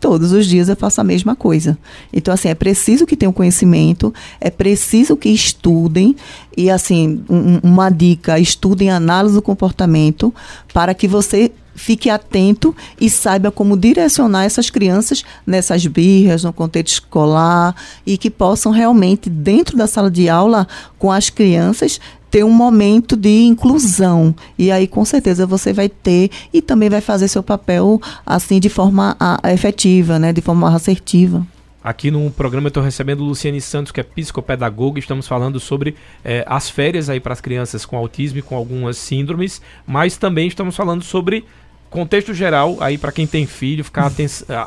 [0.00, 1.76] Todos os dias eu faço a mesma coisa.
[2.12, 6.14] Então, assim, é preciso que tenham conhecimento, é preciso que estudem.
[6.56, 10.32] E, assim, um, uma dica: estudem análise do comportamento
[10.72, 16.94] para que você fique atento e saiba como direcionar essas crianças nessas birras, no contexto
[16.94, 17.74] escolar
[18.06, 20.66] e que possam realmente, dentro da sala de aula,
[20.98, 24.34] com as crianças, ter um momento de inclusão.
[24.58, 28.68] E aí, com certeza, você vai ter e também vai fazer seu papel assim de
[28.68, 30.32] forma a, a efetiva, né?
[30.32, 31.46] de forma assertiva.
[31.82, 36.44] Aqui no programa eu estou recebendo Luciane Santos, que é psicopedagoga, estamos falando sobre é,
[36.46, 40.76] as férias aí para as crianças com autismo e com algumas síndromes, mas também estamos
[40.76, 41.44] falando sobre
[41.90, 44.12] contexto geral, aí para quem tem filho, ficar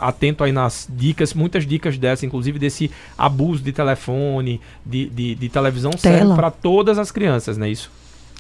[0.02, 5.50] atento aí nas dicas, muitas dicas dessas, inclusive desse abuso de telefone, de, de, de
[5.50, 7.92] televisão, serve para todas as crianças, não é isso?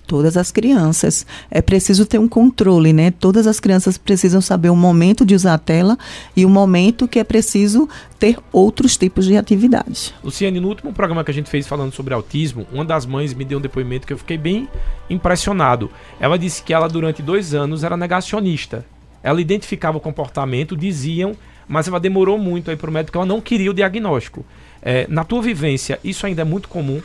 [0.06, 1.26] Todas as crianças.
[1.50, 3.12] É preciso ter um controle, né?
[3.12, 5.98] Todas as crianças precisam saber o momento de usar a tela
[6.36, 7.88] e o momento que é preciso
[8.20, 10.14] ter outros tipos de atividades.
[10.24, 13.46] Luciane, no último programa que a gente fez falando sobre autismo, uma das mães me
[13.46, 14.68] deu um depoimento que eu fiquei bem
[15.10, 15.90] impressionado.
[16.20, 18.86] Ela disse que ela, durante dois anos, era negacionista.
[19.24, 21.36] Ela identificava o comportamento, diziam,
[21.68, 24.46] mas ela demorou muito aí para o médico, ela não queria o diagnóstico.
[24.82, 27.02] É, na tua vivência, isso ainda é muito comum?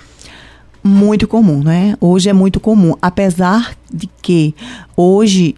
[0.87, 1.96] Muito comum, né?
[2.01, 4.55] Hoje é muito comum, apesar de que
[4.96, 5.55] hoje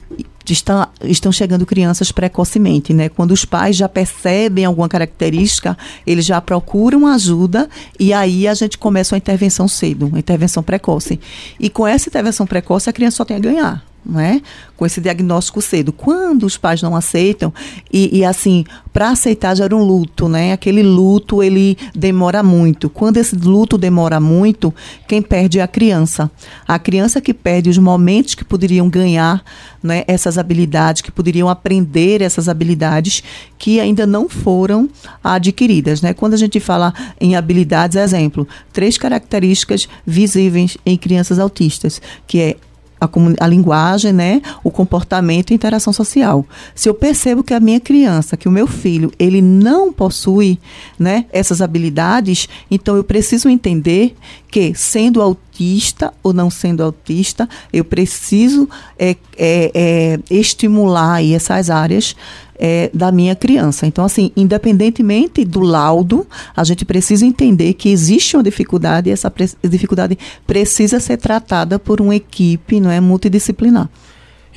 [0.52, 3.08] está, estão chegando crianças precocemente, né?
[3.08, 8.78] Quando os pais já percebem alguma característica, eles já procuram ajuda e aí a gente
[8.78, 11.20] começa uma intervenção cedo, uma intervenção precoce.
[11.58, 14.40] E com essa intervenção precoce a criança só tem a ganhar é?
[14.78, 15.92] com esse diagnóstico cedo.
[15.92, 17.52] Quando os pais não aceitam,
[17.92, 20.52] e, e assim, para aceitar gera um luto, né?
[20.52, 22.88] Aquele luto, ele demora muito.
[22.88, 24.72] Quando esse luto demora muito,
[25.08, 26.30] quem perde é a criança.
[26.66, 29.42] A criança que perde os momentos que poderiam ganhar
[29.82, 33.22] né, essas habilidades, que poderiam aprender essas habilidades
[33.58, 34.88] que ainda não foram
[35.22, 36.00] adquiridas.
[36.02, 36.14] Né?
[36.14, 42.56] Quando a gente fala em habilidades, exemplo, três características visíveis em crianças autistas, que é
[43.00, 43.08] a,
[43.40, 46.44] a, linguagem, né, o comportamento e a interação social.
[46.74, 50.58] Se eu percebo que a minha criança, que o meu filho, ele não possui,
[50.98, 54.14] né, essas habilidades, então eu preciso entender
[54.50, 62.16] que, sendo autista ou não sendo autista, eu preciso é, é, é, estimular essas áreas
[62.58, 63.86] é, da minha criança.
[63.86, 69.30] Então, assim, independentemente do laudo, a gente precisa entender que existe uma dificuldade e essa
[69.30, 73.88] pre dificuldade precisa ser tratada por uma equipe não é, multidisciplinar.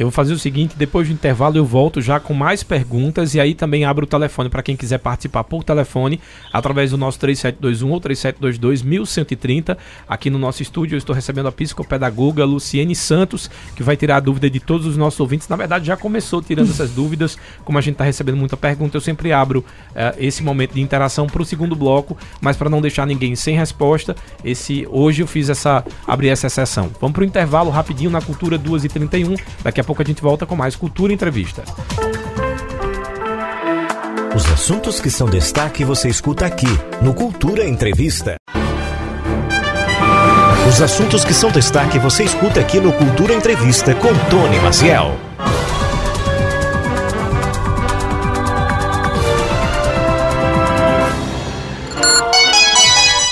[0.02, 3.40] Eu vou fazer o seguinte, depois do intervalo eu volto já com mais perguntas e
[3.40, 6.20] aí também abro o telefone para quem quiser participar por telefone
[6.52, 9.78] através do nosso 3721 ou 3722 1130.
[10.10, 14.20] Aqui no nosso estúdio eu estou recebendo a psicopedagoga Luciene Santos, que vai tirar a
[14.20, 15.48] dúvida de todos os nossos ouvintes.
[15.48, 19.02] Na verdade já começou tirando essas dúvidas, como a gente está recebendo muita pergunta, eu
[19.02, 23.06] sempre abro uh, esse momento de interação para o segundo bloco, mas para não deixar
[23.06, 26.90] ninguém sem resposta, esse hoje eu fiz essa abrir essa sessão.
[27.00, 30.56] Vamos para o intervalo rapidinho na Cultura 2h31, daqui a pouco a gente volta com
[30.56, 31.64] mais Cultura Entrevista.
[34.34, 36.68] Os assuntos que são destaque você escuta aqui
[37.02, 38.38] no Cultura Entrevista.
[40.70, 45.18] Os assuntos que são destaque você escuta aqui no Cultura Entrevista com Tony Maciel.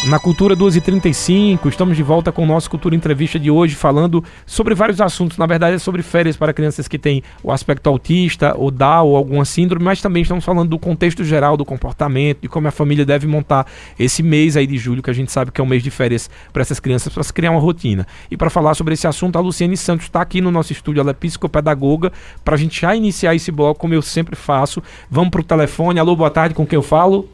[0.10, 4.74] Na Cultura 2h35, estamos de volta com o nosso Cultura Entrevista de hoje, falando sobre
[4.74, 5.38] vários assuntos.
[5.38, 9.16] Na verdade, é sobre férias para crianças que têm o aspecto autista, ou Down, ou
[9.16, 13.06] alguma síndrome, mas também estamos falando do contexto geral do comportamento, de como a família
[13.06, 13.68] deve montar
[14.00, 16.28] esse mês aí de julho, que a gente sabe que é um mês de férias
[16.52, 18.08] para essas crianças, para se criar uma rotina.
[18.32, 21.12] E para falar sobre esse assunto, a Luciane Santos está aqui no nosso estúdio, ela
[21.12, 22.12] é psicopedagoga,
[22.44, 24.82] para a gente já iniciar esse bloco, como eu sempre faço.
[25.08, 26.00] Vamos para o telefone.
[26.00, 27.30] Alô, boa tarde, com quem eu falo?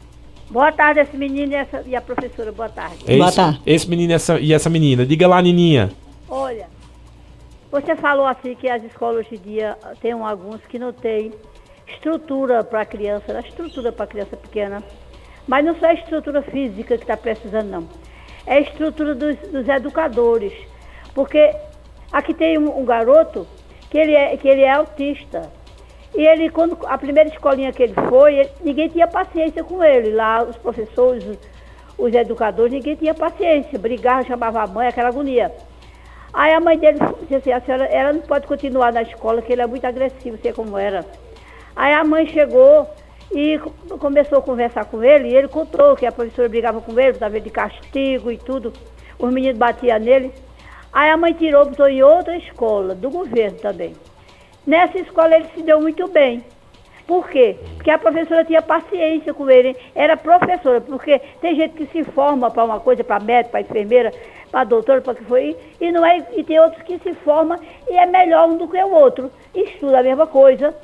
[0.48, 3.04] Boa tarde, esse menino e, essa, e a professora, boa tarde.
[3.06, 3.60] Esse, boa tarde.
[3.66, 5.04] Esse menino e essa, e essa menina.
[5.04, 5.90] Diga lá, Nininha.
[6.28, 6.68] Olha,
[7.70, 11.32] você falou assim que as escolas hoje em dia tem alguns que não tem
[11.88, 13.42] estrutura para a criança, né?
[13.46, 14.82] estrutura para a criança pequena.
[15.48, 17.88] Mas não só a estrutura física que está precisando, não.
[18.46, 20.52] É a estrutura dos, dos educadores.
[21.14, 21.54] Porque
[22.12, 23.46] aqui tem um, um garoto
[23.90, 25.50] que ele, é, que ele é autista.
[26.16, 30.12] E ele, quando a primeira escolinha que ele foi, ele, ninguém tinha paciência com ele.
[30.12, 31.38] Lá, os professores, os,
[31.98, 33.78] os educadores, ninguém tinha paciência.
[33.78, 35.52] Brigava, chamava a mãe, aquela agonia.
[36.32, 39.52] Aí a mãe dele disse assim, a senhora, ela não pode continuar na escola, que
[39.52, 41.04] ele é muito agressivo, sei como era.
[41.74, 42.88] Aí a mãe chegou
[43.30, 43.58] e
[43.98, 47.38] começou a conversar com ele, e ele contou que a professora brigava com ele, estava
[47.38, 48.72] de castigo e tudo.
[49.18, 50.32] Os meninos batiam nele.
[50.92, 53.94] Aí a mãe tirou, botou em outra escola, do governo também.
[54.66, 56.44] Nessa escola ele se deu muito bem.
[57.06, 57.56] Por quê?
[57.76, 59.76] Porque a professora tinha paciência com ele.
[59.94, 64.12] Era professora, porque tem gente que se forma para uma coisa, para médico, para enfermeira,
[64.50, 67.96] para doutora, para que foi, e não é, e tem outros que se formam e
[67.96, 69.30] é melhor um do que o outro.
[69.54, 70.74] Estuda a mesma coisa.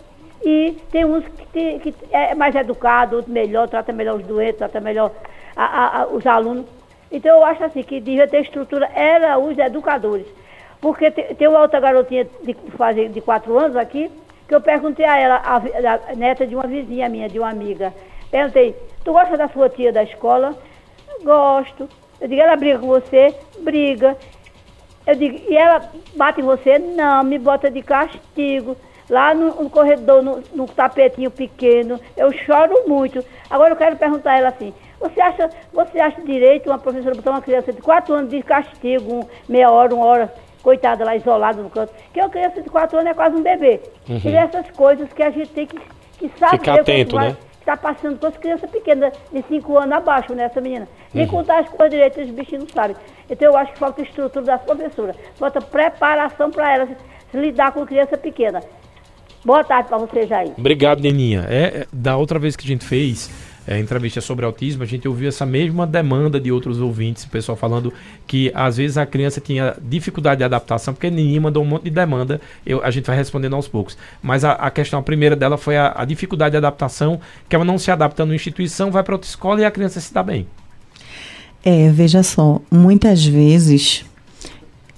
[0.45, 4.81] E tem uns que, que é mais educado, outro melhor, trata melhor os doentes, trata
[4.81, 5.13] melhor
[5.57, 6.67] a, a, a, os alunos.
[7.11, 10.27] Então eu acho assim que devia ter estrutura, era os educadores.
[10.83, 14.11] Porque tem, tem uma outra garotinha de, de, de quatro anos aqui,
[14.49, 15.57] que eu perguntei a ela, a,
[16.11, 17.95] a, neta de uma vizinha minha, de uma amiga.
[18.33, 20.59] Perguntei, tu gosta da sua tia da escola?
[21.23, 21.89] Gosto.
[22.21, 23.33] Eu digo, ela briga com você?
[23.61, 24.17] Briga.
[25.07, 26.81] Eu digo, e ela bate em você?
[26.81, 28.77] Não, me bota de castigo.
[29.09, 33.25] Lá no, no corredor, no, no, tapetinho pequeno, eu choro muito.
[33.49, 37.33] Agora eu quero perguntar a ela assim, você acha, você acha direito uma professora botar
[37.33, 41.69] uma criança de quatro anos de castigo, meia hora, uma hora, coitada lá isolada no
[41.69, 43.81] canto, que uma criança de 4 anos é quase um bebê.
[44.09, 44.21] Uhum.
[44.25, 45.79] E essas coisas que a gente tem que,
[46.19, 46.59] que saber.
[46.59, 47.37] Ficar atento, né?
[47.59, 50.89] Está passando com as crianças pequenas, de 5 anos abaixo, né, essa menina.
[51.15, 51.31] Nem uhum.
[51.31, 52.97] contar as coisas direitas, os bichinhos não sabem.
[53.31, 55.17] Então eu acho que falta estrutura das professoras.
[55.37, 56.89] Falta preparação para elas
[57.33, 58.61] lidar com criança pequena.
[59.45, 60.53] Boa tarde para você, Jair.
[60.57, 61.45] Obrigado, Neninha.
[61.49, 63.29] É, é, da outra vez que a gente fez
[63.67, 67.93] é, entrevista sobre autismo, a gente ouviu essa mesma demanda de outros ouvintes, pessoal falando
[68.27, 71.91] que às vezes a criança tinha dificuldade de adaptação, porque ninguém mandou um monte de
[71.91, 73.97] demanda, eu, a gente vai respondendo aos poucos.
[74.23, 77.65] Mas a, a questão, a primeira dela foi a, a, dificuldade de adaptação, que ela
[77.65, 80.47] não se adapta numa instituição, vai para outra escola e a criança se dá bem.
[81.65, 84.05] É, veja só, muitas vezes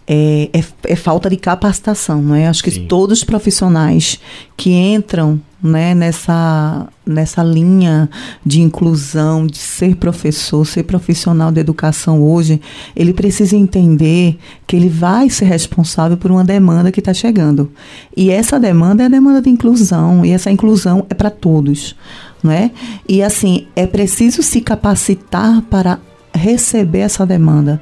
[0.06, 2.46] é, é, é, falta de capacitação, não é?
[2.46, 2.86] Acho que Sim.
[2.86, 4.20] todos os profissionais
[4.56, 8.10] que entram né, nessa, nessa linha
[8.44, 12.60] de inclusão, de ser professor, ser profissional de educação hoje,
[12.94, 17.72] ele precisa entender que ele vai ser responsável por uma demanda que está chegando.
[18.14, 21.96] E essa demanda é a demanda de inclusão, e essa inclusão é para todos.
[22.42, 22.70] Né?
[23.08, 25.98] E assim, é preciso se capacitar para
[26.34, 27.80] receber essa demanda.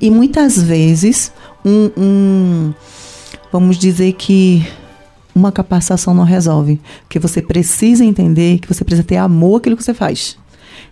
[0.00, 1.30] E muitas vezes,
[1.62, 2.74] um, um
[3.52, 4.66] vamos dizer que
[5.34, 6.80] uma capacitação não resolve.
[7.02, 10.36] Porque você precisa entender que você precisa ter amor àquilo que você faz.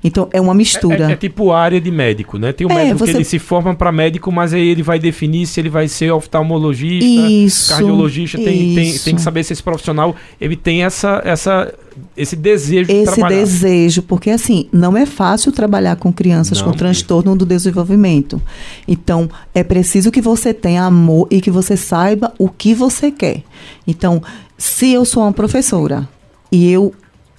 [0.02, 1.06] Então é uma mistura.
[1.06, 2.52] É, é, é tipo área de médico, né?
[2.52, 3.12] Tem um é, médico você...
[3.12, 6.10] que ele se forma para médico, mas aí ele vai definir se ele vai ser
[6.10, 11.72] oftalmologista, isso, cardiologista, tem, tem, tem que saber se esse profissional ele tem essa, essa
[12.16, 13.42] esse desejo esse de trabalhar.
[13.42, 18.40] Esse desejo, porque assim, não é fácil trabalhar com crianças não, com transtorno do desenvolvimento.
[18.86, 23.42] Então, é preciso que você tenha amor e que você saiba o que você quer.
[23.86, 24.22] Então,
[24.56, 26.08] se eu sou uma professora
[26.50, 26.92] e eu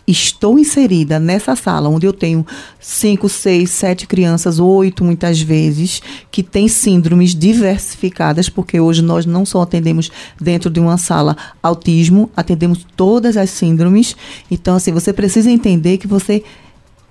[0.08, 2.46] estou inserida nessa sala onde eu tenho
[2.80, 9.46] cinco, seis, sete crianças, oito muitas vezes, que têm síndromes diversificadas, porque hoje nós não
[9.46, 14.16] só atendemos dentro de uma sala autismo, atendemos todas as síndromes.
[14.50, 16.44] Então, assim, você precisa entender que você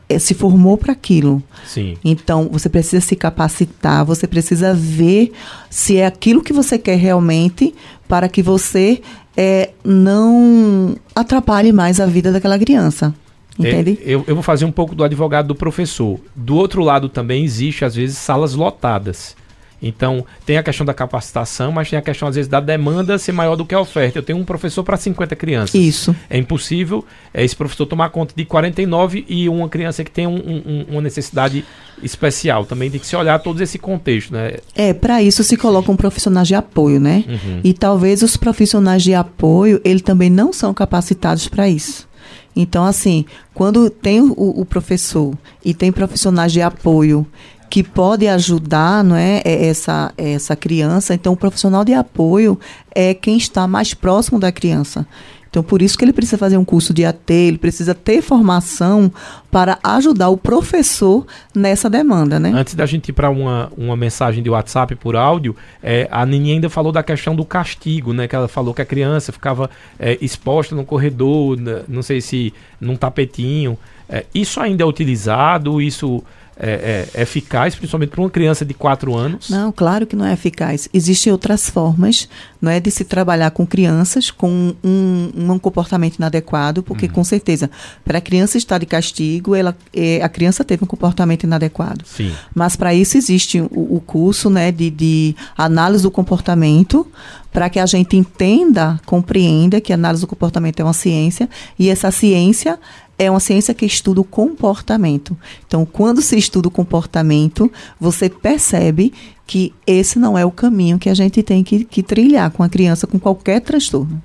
[0.09, 1.43] eh, se formou para aquilo.
[1.67, 1.97] Sim.
[2.05, 5.33] Então, você precisa se capacitar, você precisa ver
[5.71, 7.73] se é aquilo que você quer realmente
[8.09, 9.01] para que você
[9.37, 13.15] é, não atrapalhe mais a vida daquela criança.
[13.63, 13.99] É, entende?
[14.03, 16.19] Eu, eu vou fazer um pouco do advogado do professor.
[16.35, 19.37] Do outro lado também existe, às vezes, salas lotadas.
[19.83, 23.33] Então, tem a questão da capacitação, mas tem a questão, às vezes, da demanda ser
[23.33, 24.19] maior do que a oferta.
[24.19, 25.75] Eu tenho um professor para 50 crianças.
[25.75, 26.15] Isso.
[26.29, 30.37] É impossível é, esse professor tomar conta de 49 e uma criança que tem um,
[30.37, 31.65] um, uma necessidade
[32.03, 32.67] especial.
[32.67, 34.57] Também tem que se olhar todo esse contexto, né?
[34.75, 37.25] É, para isso se colocam um profissionais de apoio, né?
[37.27, 37.61] Uhum.
[37.65, 42.09] E talvez os profissionais de apoio, eles também não são capacitados para isso.
[42.55, 47.27] Então, assim, quando tem o, o professor e tem profissionais de apoio
[47.71, 51.15] que pode ajudar não é, é, essa, essa criança.
[51.15, 52.59] Então, o profissional de apoio
[52.93, 55.07] é quem está mais próximo da criança.
[55.49, 59.13] Então, por isso que ele precisa fazer um curso de AT, ele precisa ter formação
[59.51, 62.53] para ajudar o professor nessa demanda, né?
[62.55, 66.53] Antes da gente ir para uma, uma mensagem de WhatsApp por áudio, é, a Nini
[66.53, 68.29] ainda falou da questão do castigo, né?
[68.29, 71.57] Que ela falou que a criança ficava é, exposta no corredor,
[71.89, 73.77] não sei se num tapetinho.
[74.09, 75.83] É, isso ainda é utilizado?
[75.83, 76.23] Isso
[76.63, 79.49] é, é, eficaz, principalmente para uma criança de 4 anos?
[79.49, 80.89] Não, claro que não é eficaz.
[80.93, 82.29] Existem outras formas
[82.61, 87.13] não é, de se trabalhar com crianças com um, um comportamento inadequado, porque uhum.
[87.13, 87.71] com certeza,
[88.05, 92.05] para a criança estar de castigo, ela, é, a criança teve um comportamento inadequado.
[92.05, 92.33] Sim.
[92.55, 97.07] Mas para isso existe o, o, curso né, de, de análise do comportamento,
[97.51, 101.89] para que a gente entenda, compreenda que a análise do comportamento é uma ciência, e
[101.89, 102.79] essa ciência
[103.21, 105.37] é uma ciência que estuda o comportamento.
[105.67, 109.13] Então, quando se estuda o comportamento, você percebe
[109.47, 112.69] que esse não é o caminho que a gente tem que, que trilhar com a
[112.69, 114.23] criança com qualquer transtorno.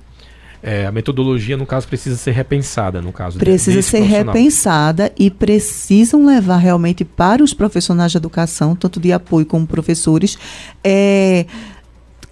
[0.62, 3.38] É, a metodologia, no caso, precisa ser repensada, no caso.
[3.38, 9.44] Precisa ser repensada e precisam levar realmente para os profissionais de educação, tanto de apoio
[9.44, 10.38] como professores,
[10.82, 11.44] é,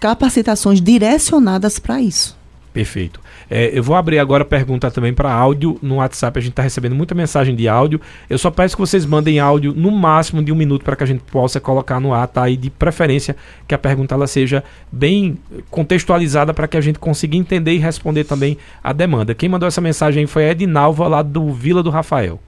[0.00, 2.34] capacitações direcionadas para isso.
[2.74, 3.20] Perfeito.
[3.48, 6.36] É, eu vou abrir agora a pergunta também para áudio no WhatsApp.
[6.36, 8.00] A gente está recebendo muita mensagem de áudio.
[8.28, 11.06] Eu só peço que vocês mandem áudio no máximo de um minuto para que a
[11.06, 12.50] gente possa colocar no ar, tá?
[12.50, 13.36] E de preferência
[13.68, 15.38] que a pergunta ela seja bem
[15.70, 19.36] contextualizada para que a gente consiga entender e responder também a demanda.
[19.36, 22.40] Quem mandou essa mensagem foi a Edinalva, lá do Vila do Rafael.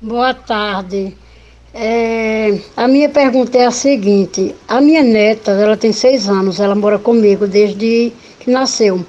[0.00, 1.12] Boa tarde.
[1.74, 6.76] É, a minha pergunta é a seguinte: a minha neta, ela tem seis anos, ela
[6.76, 9.04] mora comigo desde que nasceu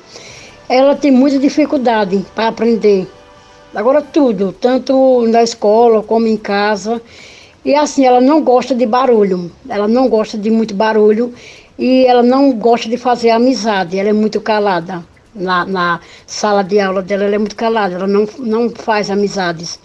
[0.70, 3.08] ela tem muita dificuldade para aprender.
[3.74, 7.02] Agora tudo, tanto na escola como em casa.
[7.64, 9.52] E assim, ela não gosta de barulho.
[9.70, 11.34] Ela não gosta de muito barulho
[11.78, 13.98] e ela não gosta de fazer amizade.
[13.98, 15.06] Ela é muito calada.
[15.34, 17.96] Na, na sala de aula dela, ela é muito calada.
[17.96, 19.80] Ela não, não faz amizades.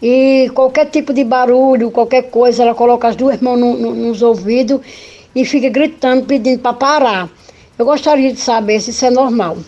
[0.00, 4.22] E qualquer tipo de barulho, qualquer coisa, ela coloca as duas mãos no, no, nos
[4.22, 4.80] ouvidos
[5.34, 7.28] e fica gritando, pedindo para parar.
[7.78, 9.58] Eu gostaria de saber se isso é normal.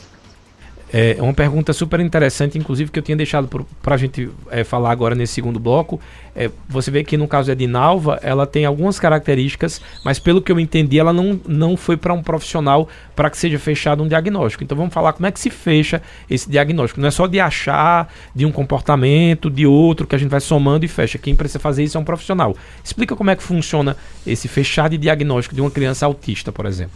[0.97, 3.49] É uma pergunta super interessante, inclusive, que eu tinha deixado
[3.83, 6.01] para a gente é, falar agora nesse segundo bloco.
[6.37, 10.41] É, você vê que no caso é de Nalva, ela tem algumas características, mas pelo
[10.41, 14.09] que eu entendi, ela não, não foi para um profissional para que seja fechado um
[14.09, 14.63] diagnóstico.
[14.63, 17.01] Então vamos falar como é que se fecha esse diagnóstico.
[17.01, 20.85] Não é só de achar de um comportamento, de outro, que a gente vai somando
[20.85, 21.19] e fecha.
[21.19, 22.57] Quem precisa fazer isso é um profissional.
[22.85, 26.93] Explica como é que funciona esse fechar de diagnóstico de uma criança autista, por exemplo.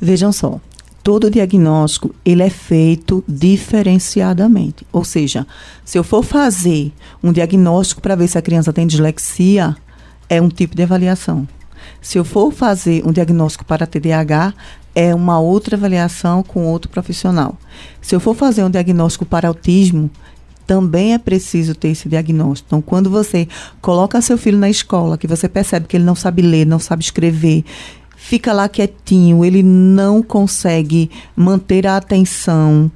[0.00, 0.60] Vejam só,
[1.08, 4.86] todo diagnóstico ele é feito diferenciadamente.
[4.92, 5.46] Ou seja,
[5.82, 6.92] se eu for fazer
[7.24, 9.74] um diagnóstico para ver se a criança tem dislexia,
[10.28, 11.48] é um tipo de avaliação.
[12.02, 14.52] Se eu for fazer um diagnóstico para TDAH,
[14.94, 17.56] é uma outra avaliação com outro profissional.
[18.02, 20.10] Se eu for fazer um diagnóstico para autismo,
[20.66, 22.66] também é preciso ter esse diagnóstico.
[22.68, 23.48] Então, quando você
[23.80, 27.02] coloca seu filho na escola, que você percebe que ele não sabe ler, não sabe
[27.02, 27.64] escrever,
[28.18, 32.90] fica lá quietinho, ele não consegue manter a atenção,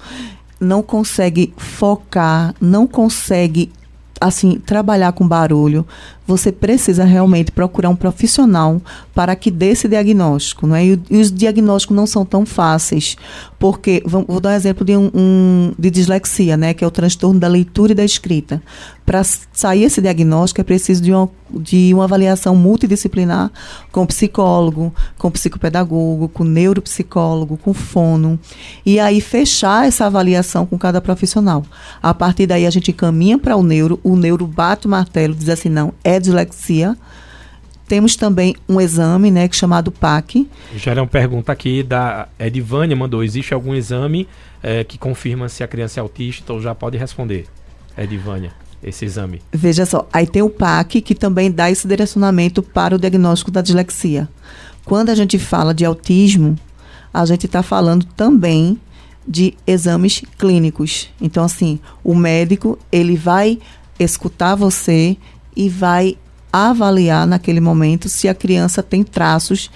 [0.60, 3.72] não consegue focar, não consegue
[4.20, 5.86] assim trabalhar com barulho,
[6.32, 8.80] você precisa realmente procurar um profissional
[9.14, 10.84] para que dê esse diagnóstico, não é?
[10.84, 13.16] E, os diagnósticos não são tão fáceis,
[13.58, 17.38] porque vou dar um exemplo de um, um, de dislexia, né, que é o transtorno
[17.38, 18.62] da leitura e da escrita.
[19.04, 23.50] Para sair esse diagnóstico é preciso de uma, de uma avaliação multidisciplinar
[23.90, 28.38] com psicólogo, com psicopedagogo, com neuropsicólogo, com fono,
[28.86, 31.64] e aí fechar essa avaliação com cada profissional.
[32.02, 35.48] A partir daí a gente caminha para o neuro, o neuro bate o martelo, diz
[35.48, 36.96] assim, não, é dislexia.
[37.86, 40.48] Temos também um exame, né, que é chamado PAC.
[40.76, 44.26] Já é uma pergunta aqui da Edivânia mandou: existe algum exame
[44.62, 46.42] é, que confirma se a criança é autista?
[46.42, 47.46] Então já pode responder,
[47.98, 48.52] Edivânia,
[48.82, 49.42] esse exame.
[49.52, 53.60] Veja só, aí tem o PAC que também dá esse direcionamento para o diagnóstico da
[53.60, 54.26] dislexia.
[54.84, 56.58] Quando a gente fala de autismo,
[57.12, 58.80] a gente está falando também
[59.26, 61.10] de exames clínicos.
[61.20, 63.58] Então, assim, o médico ele vai
[63.98, 65.16] escutar você
[65.56, 66.16] e vai
[66.52, 69.70] avaliar naquele momento se a criança tem traços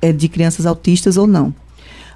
[0.00, 1.54] é, de crianças autistas ou não.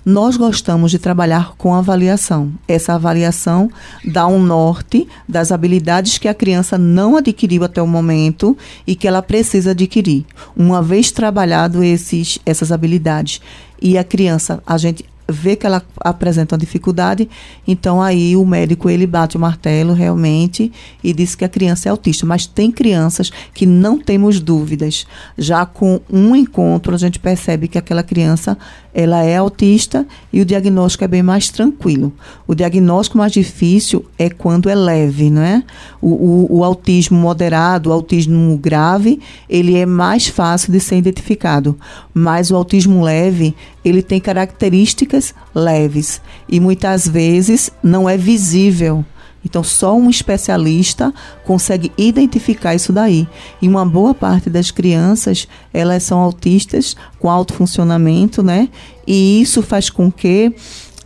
[0.04, 2.52] Nós gostamos de trabalhar com avaliação.
[2.68, 3.68] Essa avaliação
[4.04, 9.08] dá um norte das habilidades que a criança não adquiriu até o momento e que
[9.08, 10.24] ela precisa adquirir.
[10.56, 13.40] Uma vez trabalhado esses, essas habilidades
[13.82, 17.28] e a criança, a gente vê que ela apresenta uma dificuldade,
[17.66, 20.72] então aí o médico ele bate o martelo realmente
[21.02, 22.24] e diz que a criança é autista.
[22.24, 25.06] Mas tem crianças que não temos dúvidas.
[25.36, 28.56] Já com um encontro a gente percebe que aquela criança
[28.96, 32.14] ela é autista e o diagnóstico é bem mais tranquilo.
[32.46, 35.62] O diagnóstico mais difícil é quando é leve, não é?
[36.00, 39.20] O, o, o autismo moderado, o autismo grave,
[39.50, 41.78] ele é mais fácil de ser identificado.
[42.14, 43.54] Mas o autismo leve,
[43.88, 49.04] ele tem características leves e muitas vezes não é visível.
[49.44, 51.14] Então, só um especialista
[51.44, 53.28] consegue identificar isso daí.
[53.62, 58.68] E uma boa parte das crianças, elas são autistas com alto funcionamento, né?
[59.06, 60.52] E isso faz com que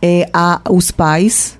[0.01, 1.59] é, a, os pais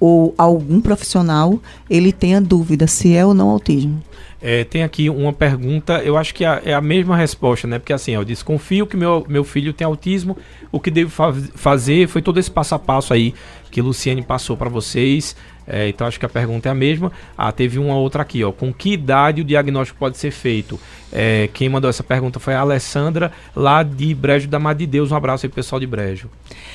[0.00, 1.60] ou algum profissional,
[1.90, 4.02] ele tenha dúvida se é ou não autismo.
[4.46, 7.78] É, tem aqui uma pergunta, eu acho que é, é a mesma resposta, né?
[7.78, 10.36] Porque assim, eu desconfio que meu, meu filho tem autismo,
[10.70, 13.32] o que devo fa fazer foi todo esse passo a passo aí
[13.70, 15.34] que Luciane passou para vocês.
[15.66, 17.10] É, então acho que a pergunta é a mesma.
[17.36, 18.52] Ah, teve uma outra aqui, ó.
[18.52, 20.78] Com que idade o diagnóstico pode ser feito?
[21.12, 25.10] É, quem mandou essa pergunta foi a Alessandra, lá de Brejo da Mar de Deus.
[25.10, 26.28] Um abraço aí, pessoal de Brejo.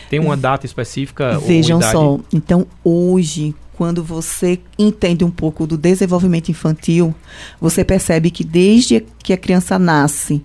[0.10, 1.38] Tem uma data específica?
[1.40, 7.14] Vejam só, então hoje, quando você entende um pouco do desenvolvimento infantil,
[7.62, 10.42] você percebe que desde que a criança nasce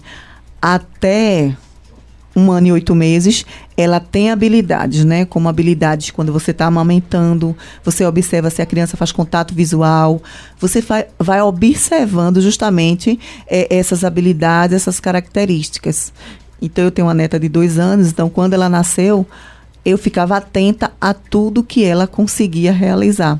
[0.60, 1.56] até
[2.36, 3.44] um ano e oito meses,
[3.76, 5.24] ela tem habilidades, né?
[5.24, 10.22] Como habilidades quando você está amamentando, você observa se a criança faz contato visual,
[10.58, 10.82] você
[11.18, 16.12] vai, observando justamente é, essas habilidades, essas características.
[16.60, 19.26] Então, eu tenho uma neta de dois anos, então, quando ela nasceu,
[19.84, 23.38] eu ficava atenta a tudo que ela conseguia realizar.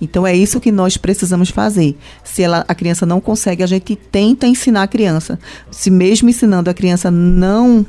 [0.00, 1.96] Então é isso que nós precisamos fazer.
[2.24, 5.38] Se ela, a criança não consegue, a gente tenta ensinar a criança.
[5.70, 7.84] Se mesmo ensinando a criança não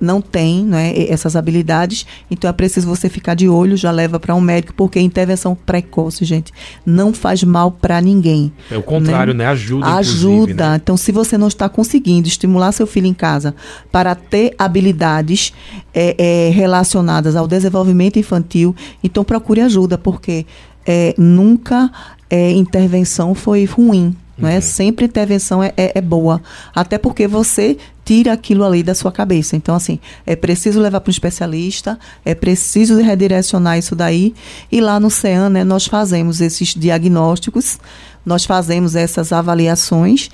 [0.00, 4.34] não tem né, essas habilidades, então é preciso você ficar de olho, já leva para
[4.34, 6.52] um médico, porque intervenção precoce, gente,
[6.84, 8.52] não faz mal para ninguém.
[8.70, 9.44] É o contrário, né?
[9.44, 9.50] né?
[9.50, 9.86] Ajuda.
[9.86, 10.70] Ajuda.
[10.70, 10.76] Né?
[10.76, 13.54] Então, se você não está conseguindo estimular seu filho em casa
[13.90, 15.52] para ter habilidades
[15.94, 20.46] é, é, relacionadas ao desenvolvimento infantil, então procure ajuda, porque
[20.86, 21.90] é, nunca
[22.28, 24.14] é, intervenção foi ruim.
[24.36, 24.56] Não é?
[24.56, 24.60] Uhum.
[24.60, 26.42] Sempre intervenção é, é, é, boa.
[26.74, 29.56] Até porque você tira aquilo ali da sua cabeça.
[29.56, 34.34] Então, assim, é preciso levar para um especialista, é preciso redirecionar isso daí.
[34.70, 37.78] E lá no CEAN, né, nós fazemos esses diagnósticos,
[38.24, 40.30] nós fazemos essas avaliações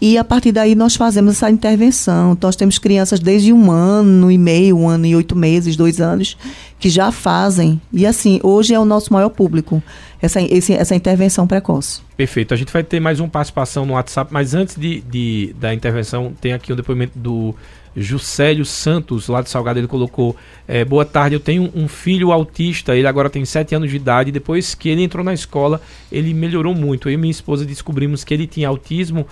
[0.00, 2.36] E a partir daí nós fazemos essa intervenção.
[2.40, 6.36] Nós temos crianças desde um ano e meio, um ano e oito meses, dois anos,
[6.78, 7.80] que já fazem.
[7.92, 9.82] E assim, hoje é o nosso maior público,
[10.20, 12.00] essa, esse, essa intervenção precoce.
[12.16, 12.52] Perfeito.
[12.52, 16.32] A gente vai ter mais uma participação no WhatsApp, mas antes de, de da intervenção,
[16.40, 17.54] tem aqui um depoimento do
[17.96, 20.36] Juscelio Santos, lá de Salgado, ele colocou:
[20.66, 24.32] é, Boa tarde, eu tenho um filho autista, ele agora tem 7 anos de idade.
[24.32, 25.80] Depois que ele entrou na escola,
[26.10, 27.08] ele melhorou muito.
[27.08, 29.26] Eu e minha esposa descobrimos que ele tinha autismo.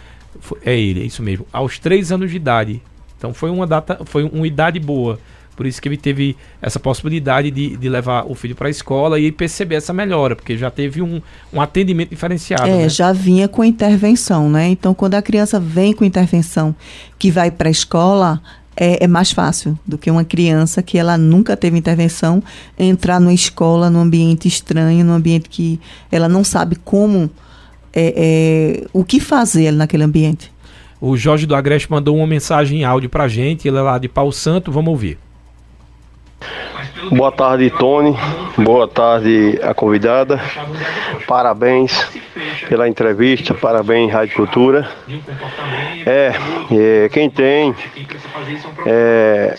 [0.64, 1.46] É ele, é isso mesmo.
[1.52, 2.82] Aos 3 anos de idade.
[3.16, 5.18] Então foi uma data, foi uma idade boa.
[5.54, 9.20] Por isso que ele teve essa possibilidade de, de levar o filho para a escola
[9.20, 11.20] e perceber essa melhora, porque já teve um,
[11.52, 12.66] um atendimento diferenciado.
[12.66, 12.88] É, né?
[12.88, 14.68] já vinha com intervenção, né?
[14.68, 16.74] Então, quando a criança vem com intervenção
[17.18, 18.42] que vai para a escola,
[18.76, 22.42] é, é, mais fácil do que uma criança que ela nunca teve intervenção
[22.78, 25.78] entrar numa escola, num ambiente estranho, num ambiente que
[26.10, 27.30] ela não sabe como,
[27.94, 30.52] é, é, o que fazer naquele ambiente.
[31.00, 34.08] O Jorge do Agreste mandou uma mensagem em áudio para gente, ele é lá de
[34.08, 35.18] Pau Santo, vamos ouvir.
[37.10, 38.16] Boa tarde, Tony.
[38.56, 40.40] Boa tarde, a convidada.
[41.26, 42.08] Parabéns
[42.68, 44.88] pela entrevista, parabéns, Rádio Cultura.
[46.06, 46.32] É,
[46.70, 47.74] é quem tem
[48.86, 49.56] é,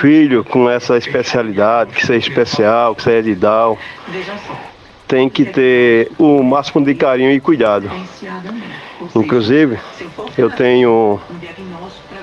[0.00, 3.78] filho com essa especialidade, que seja especial, que seja de Down,
[5.12, 7.90] tem que ter o máximo de carinho e cuidado.
[9.14, 9.78] Inclusive,
[10.38, 11.20] eu tenho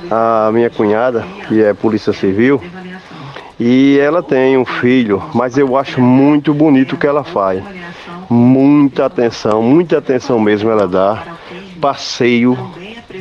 [0.09, 2.59] a minha cunhada, que é polícia civil,
[3.59, 7.63] e ela tem um filho, mas eu acho muito bonito o que ela faz.
[8.27, 11.21] Muita atenção, muita atenção mesmo ela dá.
[11.79, 12.57] Passeio,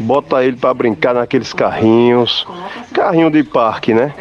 [0.01, 2.47] bota ele para brincar naqueles carrinhos,
[2.95, 4.14] carrinho de parque, né?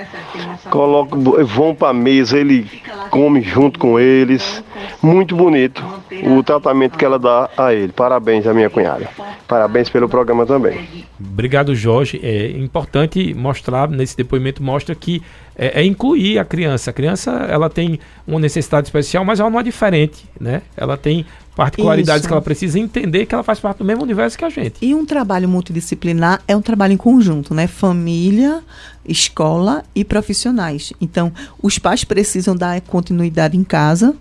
[0.70, 2.70] Coloca, vão para mesa, ele
[3.10, 4.64] come junto com eles.
[5.02, 5.84] Muito bonito
[6.26, 7.92] o tratamento que ela dá a ele.
[7.92, 9.08] Parabéns à minha cunhada.
[9.48, 10.88] Parabéns pelo programa também.
[11.20, 12.20] Obrigado, Jorge.
[12.22, 15.22] É importante mostrar, nesse depoimento, mostra que
[15.58, 16.90] é, é, incluir a criança.
[16.90, 20.62] A criança ela tem uma necessidade especial, mas ela não é diferente, né?
[20.76, 21.26] Ela tem
[21.58, 22.28] particularidades Isso.
[22.28, 24.76] que ela precisa entender que ela faz parte do mesmo universo que a gente.
[24.80, 27.66] E um trabalho multidisciplinar é um trabalho em conjunto, né?
[27.66, 28.62] Família,
[29.04, 30.94] escola e profissionais.
[31.02, 34.16] Então, os pais precisam dar continuidade em casa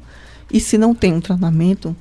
[0.50, 1.94] e se não tem um tratamento,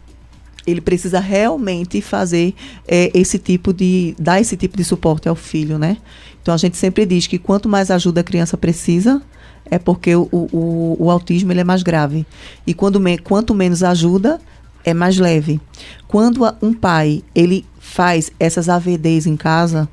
[0.65, 2.55] ele precisa realmente fazer
[2.87, 5.97] é, esse tipo de dar esse tipo de suporte ao filho, né?
[6.41, 9.21] Então a gente sempre diz que quanto mais ajuda a criança precisa,
[9.69, 12.25] é porque o, o, o autismo ele é mais grave.
[12.65, 14.39] E quando me, quanto menos ajuda,
[14.85, 15.59] é mais leve.
[16.07, 19.89] Quando um pai ele faz essas AVDs em casa,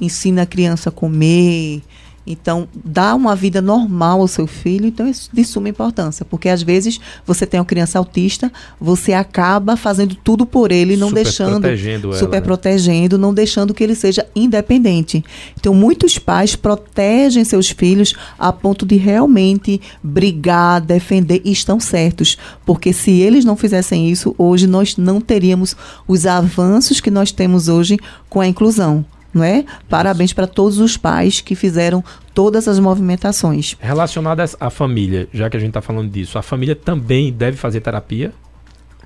[0.00, 1.82] ensina a criança a comer,
[2.26, 6.62] então, dá uma vida normal ao seu filho, então é de suma importância, porque às
[6.62, 11.60] vezes você tem uma criança autista, você acaba fazendo tudo por ele, não super deixando
[11.60, 12.40] protegendo super ela, né?
[12.40, 15.24] protegendo, não deixando que ele seja independente.
[15.58, 22.38] Então, muitos pais protegem seus filhos a ponto de realmente brigar, defender e estão certos,
[22.64, 25.74] porque se eles não fizessem isso, hoje nós não teríamos
[26.06, 27.98] os avanços que nós temos hoje
[28.28, 29.64] com a inclusão não é?
[29.88, 32.04] Parabéns para todos os pais que fizeram
[32.34, 33.76] todas as movimentações.
[33.80, 37.80] Relacionadas à família, já que a gente está falando disso, a família também deve fazer
[37.80, 38.32] terapia?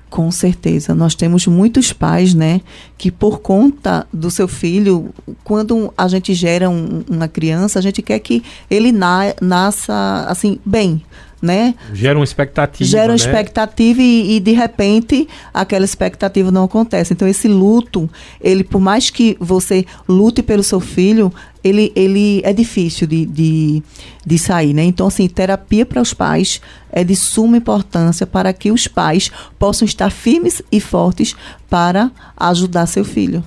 [0.09, 0.95] Com certeza.
[0.95, 2.61] Nós temos muitos pais, né,
[2.97, 5.13] que por conta do seu filho,
[5.43, 10.59] quando a gente gera um, uma criança, a gente quer que ele na, nasça assim,
[10.65, 11.03] bem,
[11.41, 11.75] né?
[11.93, 12.89] Gera uma expectativa.
[12.89, 13.15] Gera uma né?
[13.15, 17.13] expectativa e, e, de repente aquela expectativa não acontece.
[17.13, 18.09] Então esse luto,
[18.41, 21.31] ele por mais que você lute pelo seu filho,
[21.63, 23.83] ele, ele é difícil de, de,
[24.25, 24.83] de sair, né?
[24.83, 26.61] Então assim, terapia para os pais
[26.91, 31.35] é de suma importância para que os pais possam estar firmes e fortes
[31.69, 33.43] para ajudar seu filho.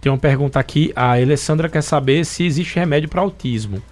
[0.00, 3.82] Tem uma pergunta aqui, a Alessandra quer saber se existe remédio para autismo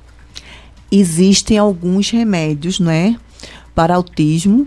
[0.91, 3.16] existem alguns remédios, né,
[3.74, 4.66] para autismo,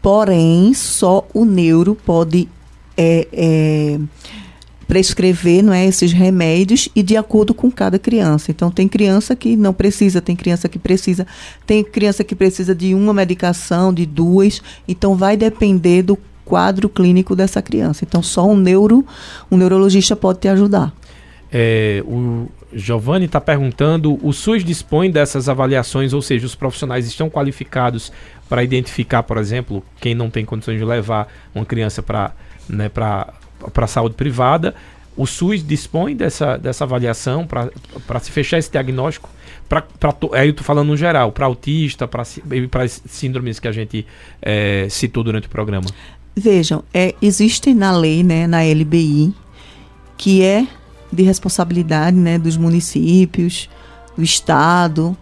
[0.00, 2.48] porém só o neuro pode
[2.96, 4.00] é, é,
[4.86, 8.50] prescrever não é, esses remédios e de acordo com cada criança.
[8.50, 11.26] Então, tem criança que não precisa, tem criança que precisa,
[11.66, 14.62] tem criança que precisa de uma medicação, de duas.
[14.86, 18.04] Então, vai depender do quadro clínico dessa criança.
[18.04, 19.04] Então, só um neuro,
[19.50, 20.94] um neurologista pode te ajudar.
[21.50, 27.30] É, o Giovanni está perguntando: o SUS dispõe dessas avaliações, ou seja, os profissionais estão
[27.30, 28.12] qualificados
[28.48, 32.32] para identificar, por exemplo, quem não tem condições de levar uma criança para
[32.68, 34.74] né, a saúde privada.
[35.16, 39.30] O SUS dispõe dessa, dessa avaliação para se fechar esse diagnóstico.
[39.68, 44.04] Pra, pra, aí eu estou falando no geral, para autista, para síndromes que a gente
[44.42, 45.86] é, citou durante o programa.
[46.36, 49.32] Vejam, é, existe na lei, né, na LBI,
[50.18, 50.66] que é
[51.14, 53.68] de responsabilidade né, dos municípios,
[54.16, 55.16] do Estado,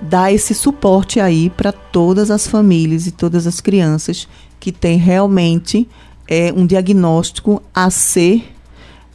[0.00, 4.28] dar esse suporte aí para todas as famílias e todas as crianças
[4.58, 5.88] que têm realmente
[6.28, 8.52] é, um diagnóstico a ser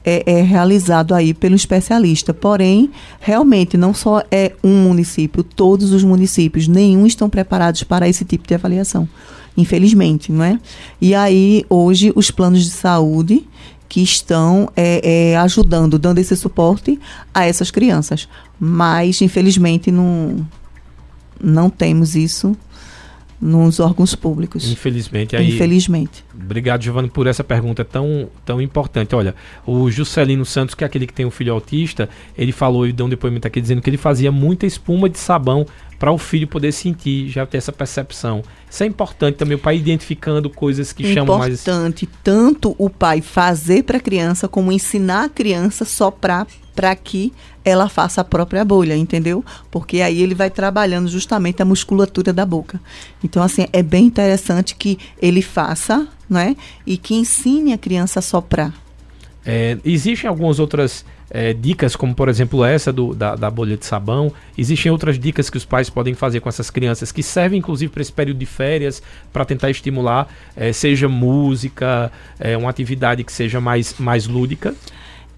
[0.06, 2.34] é, é, realizado aí pelo especialista.
[2.34, 2.90] Porém,
[3.20, 8.48] realmente não só é um município, todos os municípios, nenhum estão preparados para esse tipo
[8.48, 9.08] de avaliação.
[9.58, 10.60] Infelizmente, não é?
[11.02, 13.46] E aí, hoje, os planos de saúde
[13.90, 17.00] que estão é, é, ajudando, dando esse suporte
[17.34, 18.28] a essas crianças.
[18.60, 20.48] Mas, infelizmente, não,
[21.42, 22.56] não temos isso
[23.40, 24.70] nos órgãos públicos.
[24.70, 25.36] Infelizmente.
[25.36, 26.26] Aí, Infelizmente.
[26.40, 29.16] Obrigado, Giovanni, por essa pergunta tão, tão importante.
[29.16, 29.34] Olha,
[29.66, 32.08] o Juscelino Santos, que é aquele que tem um filho autista,
[32.38, 35.66] ele falou e deu um depoimento aqui dizendo que ele fazia muita espuma de sabão
[35.98, 38.44] para o filho poder sentir, já ter essa percepção.
[38.70, 41.62] Isso é importante também, o pai identificando coisas que importante, chamam mais.
[41.62, 46.46] Importante tanto o pai fazer para a criança, como ensinar a criança só para
[47.04, 47.34] que
[47.66, 49.44] ela faça a própria bolha, entendeu?
[49.72, 52.80] Porque aí ele vai trabalhando justamente a musculatura da boca.
[53.24, 56.56] Então, assim, é bem interessante que ele faça, né?
[56.86, 58.74] E que ensine a criança a soprar.
[59.46, 63.86] É, existem algumas outras é, dicas, como por exemplo essa do, da, da, bolha de
[63.86, 64.32] sabão.
[64.58, 68.02] Existem outras dicas que os pais podem fazer com essas crianças, que servem inclusive para
[68.02, 69.02] esse período de férias,
[69.32, 74.76] para tentar estimular, é, seja música, é, uma atividade que seja mais, mais lúdica.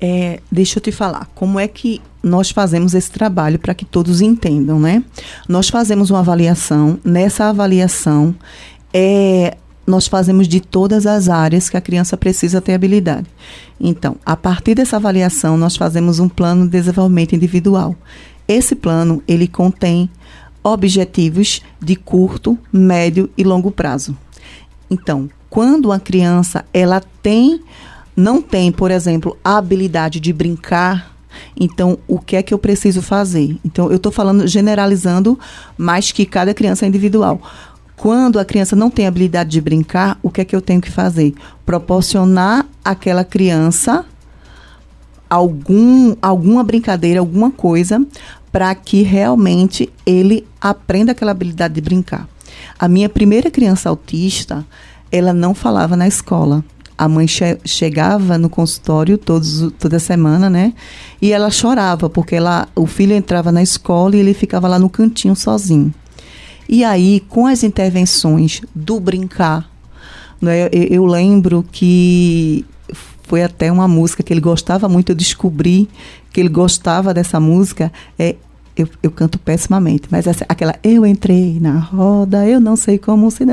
[0.01, 4.21] É, deixa eu te falar, como é que nós fazemos esse trabalho para que todos
[4.21, 5.03] entendam, né?
[5.47, 8.33] Nós fazemos uma avaliação, nessa avaliação
[8.93, 9.57] é,
[9.89, 13.27] nós fazemos de todas as áreas que a criança precisa ter habilidade.
[13.79, 17.95] Então, a partir dessa avaliação, nós fazemos um plano de desenvolvimento individual.
[18.47, 20.09] Esse plano, ele contém
[20.63, 24.15] objetivos de curto, médio e longo prazo.
[24.91, 27.61] Então, quando a criança ela tem
[28.15, 31.15] não tem, por exemplo, a habilidade de brincar,
[31.57, 33.57] então o que é que eu preciso fazer?
[33.63, 35.39] Então eu estou falando generalizando,
[35.77, 37.41] mas que cada criança é individual.
[37.99, 40.89] Quando a criança não tem habilidade de brincar, o que é que eu tenho que
[40.89, 41.33] fazer?
[41.65, 44.05] Proporcionar àquela criança
[45.29, 48.01] algum, alguma brincadeira, alguma coisa,
[48.53, 52.25] para que realmente ele aprenda aquela habilidade de brincar.
[52.79, 54.65] A minha primeira criança autista,
[55.11, 56.63] ela não falava na escola.
[56.97, 60.73] A mãe che chegava no consultório todos, toda semana, né?
[61.21, 64.89] E ela chorava, porque ela, o filho entrava na escola e ele ficava lá no
[64.89, 65.93] cantinho sozinho.
[66.71, 69.67] E aí, com as intervenções do brincar,
[70.39, 72.63] né, eu, eu lembro que
[73.23, 75.89] foi até uma música que ele gostava muito, eu descobri
[76.31, 78.35] que ele gostava dessa música, é
[78.81, 83.29] eu, eu, canto pessimamente, mas essa, aquela eu entrei na roda, eu não sei como
[83.31, 83.43] se.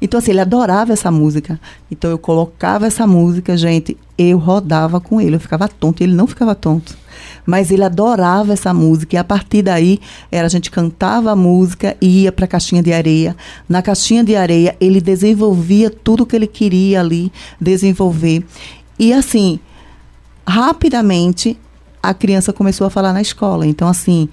[0.00, 1.60] Então, assim, ele adorava essa música.
[1.90, 6.26] Então, eu colocava essa música, gente, eu rodava com ele, eu ficava tonto, ele não
[6.26, 6.96] ficava tonto
[7.46, 10.00] mas ele adorava essa música e a partir daí
[10.30, 13.36] era a gente cantava a música e ia para a caixinha de areia.
[13.68, 18.44] Na caixinha de areia ele desenvolvia tudo que ele queria ali desenvolver.
[18.98, 19.60] E assim,
[20.46, 21.56] rapidamente
[22.02, 23.66] a criança começou a falar na escola.
[23.66, 24.28] Então assim,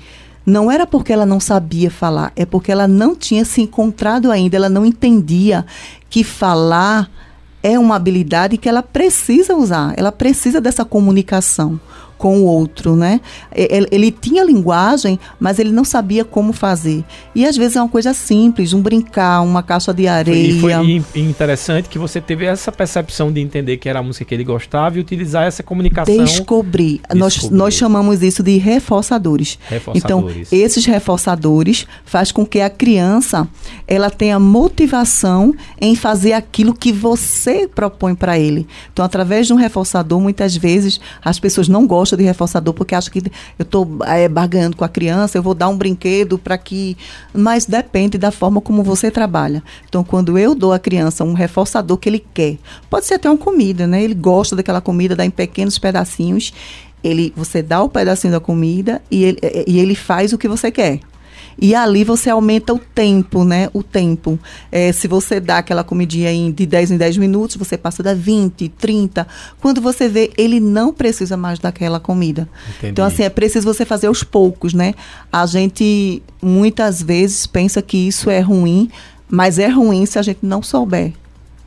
[0.45, 4.55] não era porque ela não sabia falar, é porque ela não tinha se encontrado ainda,
[4.55, 5.65] ela não entendia
[6.09, 7.09] que falar
[7.61, 11.79] é uma habilidade que ela precisa usar, ela precisa dessa comunicação
[12.23, 13.19] com o outro, né?
[13.53, 17.03] Ele, ele, tinha linguagem, mas ele não sabia como fazer.
[17.35, 20.53] E às vezes é uma coisa simples, um brincar, uma caixa de areia.
[20.53, 24.33] E foi interessante que você teve essa percepção de entender que era a música que
[24.33, 26.23] ele gostava e utilizar essa comunicação.
[26.23, 27.01] Descobrir.
[27.13, 29.59] Nós, nós chamamos isso de reforçadores.
[29.67, 30.47] reforçadores.
[30.49, 33.45] Então, esses reforçadores faz com que a criança
[33.85, 38.65] ela tenha motivação em fazer aquilo que você propõe para ele.
[38.93, 42.95] Então, através de um reforçador, muitas vezes as pessoas não gostam gosta de reforçador porque
[42.95, 43.19] acha que
[43.57, 46.97] eu estou é, barganhando com a criança, eu vou dar um brinquedo para que.
[47.33, 49.63] Mas depende da forma como você trabalha.
[49.87, 52.57] Então, quando eu dou à criança um reforçador que ele quer,
[52.89, 54.03] pode ser até uma comida, né?
[54.03, 56.53] Ele gosta daquela comida, dá em pequenos pedacinhos.
[57.03, 60.71] Ele, você dá o pedacinho da comida e ele, e ele faz o que você
[60.71, 61.01] quer.
[61.57, 63.69] E ali você aumenta o tempo, né?
[63.73, 64.39] O tempo.
[64.71, 68.13] É, se você dá aquela comidinha em, de 10 em 10 minutos, você passa da
[68.13, 69.27] 20, 30.
[69.61, 72.49] Quando você vê, ele não precisa mais daquela comida.
[72.77, 72.91] Entendi.
[72.91, 74.93] Então, assim, é preciso você fazer aos poucos, né?
[75.31, 78.89] A gente muitas vezes pensa que isso é ruim,
[79.29, 81.13] mas é ruim se a gente não souber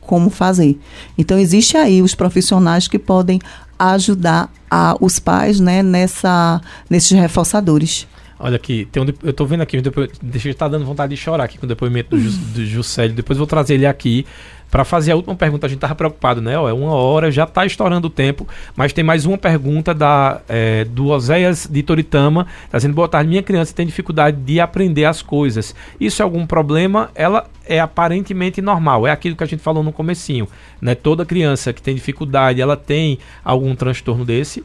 [0.01, 0.79] como fazer.
[1.17, 3.39] Então, existe aí os profissionais que podem
[3.77, 8.07] ajudar a, os pais né, nessa, nesses reforçadores.
[8.39, 9.81] Olha aqui, tem um, eu tô vendo aqui,
[10.21, 12.21] deixa eu estar dando vontade de chorar aqui com o depoimento do,
[12.53, 13.15] do Juscelio.
[13.15, 14.25] Depois vou trazer ele aqui
[14.69, 15.65] para fazer a última pergunta.
[15.65, 16.57] A gente estava preocupado, né?
[16.57, 20.41] Ó, é uma hora, já está estourando o tempo, mas tem mais uma pergunta da,
[20.47, 22.45] é, do Oséias de Toritama.
[22.65, 25.73] Está dizendo, boa tarde, minha criança tem dificuldade de aprender as coisas.
[25.99, 27.09] Isso é algum problema?
[27.15, 30.47] Ela é aparentemente normal, é aquilo que a gente falou no comecinho.
[30.79, 30.95] Né?
[30.95, 34.63] Toda criança que tem dificuldade, ela tem algum transtorno desse?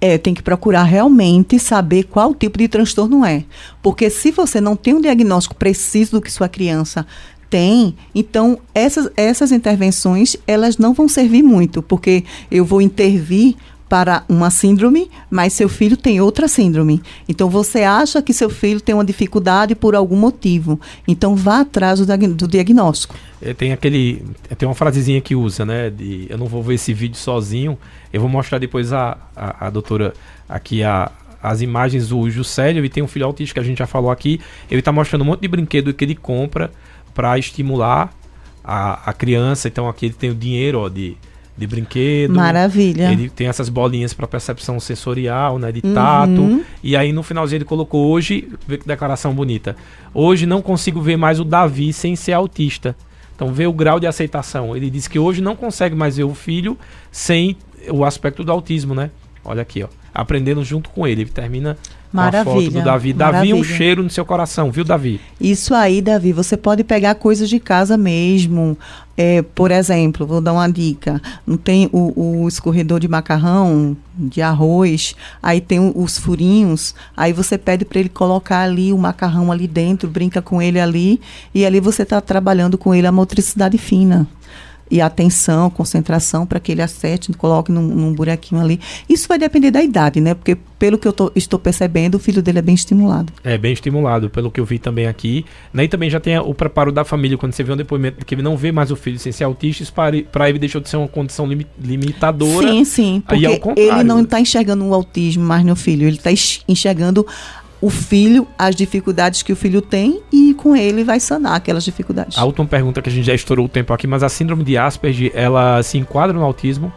[0.00, 3.44] É, tem que procurar realmente saber qual tipo de transtorno é.
[3.82, 7.06] Porque se você não tem um diagnóstico preciso do que sua criança
[7.48, 13.56] tem, então essas, essas intervenções elas não vão servir muito, porque eu vou intervir
[13.88, 17.00] para uma síndrome, mas seu filho tem outra síndrome.
[17.28, 20.80] Então você acha que seu filho tem uma dificuldade por algum motivo.
[21.06, 23.14] Então vá atrás do, diagnóstico.
[23.40, 24.24] É, tem aquele.
[24.58, 25.90] Tem uma frasezinha que usa, né?
[25.90, 27.78] De eu não vou ver esse vídeo sozinho.
[28.12, 30.14] Eu vou mostrar depois a, a, a doutora
[30.48, 31.10] aqui a,
[31.42, 32.80] as imagens do Juscelio.
[32.80, 34.40] Ele tem um filho autista que a gente já falou aqui.
[34.70, 36.70] Ele está mostrando um monte de brinquedo que ele compra
[37.14, 38.12] para estimular
[38.64, 39.68] a, a criança.
[39.68, 41.16] Então aqui ele tem o dinheiro ó, de,
[41.56, 42.34] de brinquedo.
[42.34, 43.10] Maravilha.
[43.10, 46.40] Ele tem essas bolinhas para percepção sensorial, né, de tato.
[46.40, 46.62] Uhum.
[46.82, 49.74] E aí no finalzinho ele colocou hoje, vê que declaração bonita.
[50.12, 52.94] Hoje não consigo ver mais o Davi sem ser autista.
[53.34, 54.76] Então vê o grau de aceitação.
[54.76, 56.76] Ele disse que hoje não consegue mais ver o filho
[57.10, 57.56] sem
[57.90, 59.10] o aspecto do autismo, né?
[59.44, 59.88] Olha aqui, ó.
[60.12, 61.22] Aprendendo junto com ele.
[61.22, 61.76] Ele termina
[62.16, 62.54] Maravilha.
[62.54, 63.14] Foto do Davi.
[63.14, 63.14] Maravilha.
[63.14, 65.20] Davi, um cheiro no seu coração, viu, Davi?
[65.40, 66.32] Isso aí, Davi.
[66.32, 68.76] Você pode pegar coisas de casa mesmo.
[69.16, 71.22] É, por exemplo, vou dar uma dica.
[71.46, 77.32] Não tem o, o escorredor de macarrão, de arroz, aí tem o, os furinhos, aí
[77.32, 81.18] você pede para ele colocar ali o macarrão ali dentro, brinca com ele ali,
[81.54, 84.28] e ali você está trabalhando com ele a motricidade fina
[84.90, 88.80] e atenção, concentração para que ele acerte, coloque num, num, buraquinho ali.
[89.08, 90.34] Isso vai depender da idade, né?
[90.34, 93.32] Porque pelo que eu tô, estou percebendo, o filho dele é bem estimulado.
[93.42, 95.44] É bem estimulado, pelo que eu vi também aqui.
[95.72, 95.84] Né?
[95.84, 98.34] E também já tem o preparo da família, quando você vê um depoimento de que
[98.34, 99.84] ele não vê mais o filho sem ser autista,
[100.30, 102.68] para ele deixou de ser uma condição lim, limitadora.
[102.68, 103.22] Sim, sim.
[103.26, 106.30] Porque ele não está enxergando o autismo mais no filho, ele está
[106.68, 107.26] enxergando
[107.80, 112.38] o filho, as dificuldades que o filho tem e com ele vai sanar aquelas dificuldades.
[112.38, 114.76] A última pergunta que a gente já estourou o tempo aqui, mas a síndrome de
[114.76, 116.92] Asperger, ela se enquadra no autismo?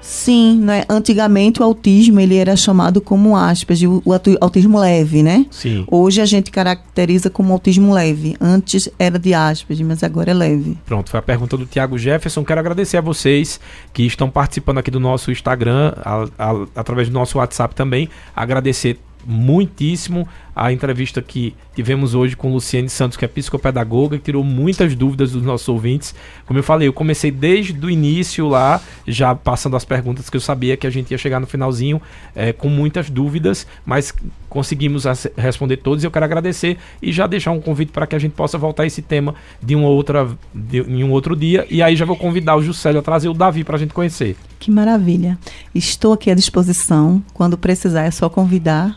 [0.00, 0.84] Sim, né?
[0.88, 5.46] Antigamente o autismo ele era chamado como Asperger, o, o autismo leve, né?
[5.50, 5.84] Sim.
[5.90, 8.34] Hoje a gente caracteriza como autismo leve.
[8.40, 10.78] Antes era de Asperger, mas agora é leve.
[10.86, 12.42] Pronto, foi a pergunta do Tiago Jefferson.
[12.42, 13.60] Quero agradecer a vocês
[13.92, 18.08] que estão participando aqui do nosso Instagram, a, a, através do nosso WhatsApp também.
[18.34, 24.44] Agradecer muitíssimo a entrevista que tivemos hoje com Luciane Santos, que é psicopedagoga, que tirou
[24.44, 26.14] muitas dúvidas dos nossos ouvintes.
[26.46, 30.40] Como eu falei, eu comecei desde o início lá, já passando as perguntas que eu
[30.40, 32.00] sabia que a gente ia chegar no finalzinho
[32.34, 34.12] é, com muitas dúvidas, mas
[34.48, 35.04] conseguimos
[35.36, 36.02] responder todos.
[36.02, 38.86] E eu quero agradecer e já deixar um convite para que a gente possa voltar
[38.86, 41.66] esse tema de uma outra, de, em um outro dia.
[41.70, 44.36] E aí já vou convidar o Juscelio a trazer o Davi para a gente conhecer.
[44.58, 45.38] Que maravilha.
[45.74, 47.22] Estou aqui à disposição.
[47.32, 48.96] Quando precisar, é só convidar.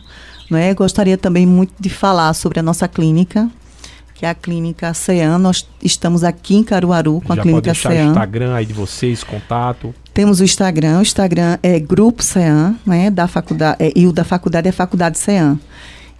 [0.50, 0.74] Né?
[0.74, 3.50] Gostaria também muito de falar sobre a nossa clínica,
[4.14, 5.38] que é a Clínica CEAN.
[5.38, 8.72] Nós estamos aqui em Caruaru com Já a Clínica pode deixar o Instagram aí de
[8.72, 9.94] vocês, contato.
[10.12, 14.22] Temos o Instagram, o Instagram é Grupo CEAN, né, da faculdade, é, e o da
[14.22, 15.58] faculdade é Faculdade CEAN.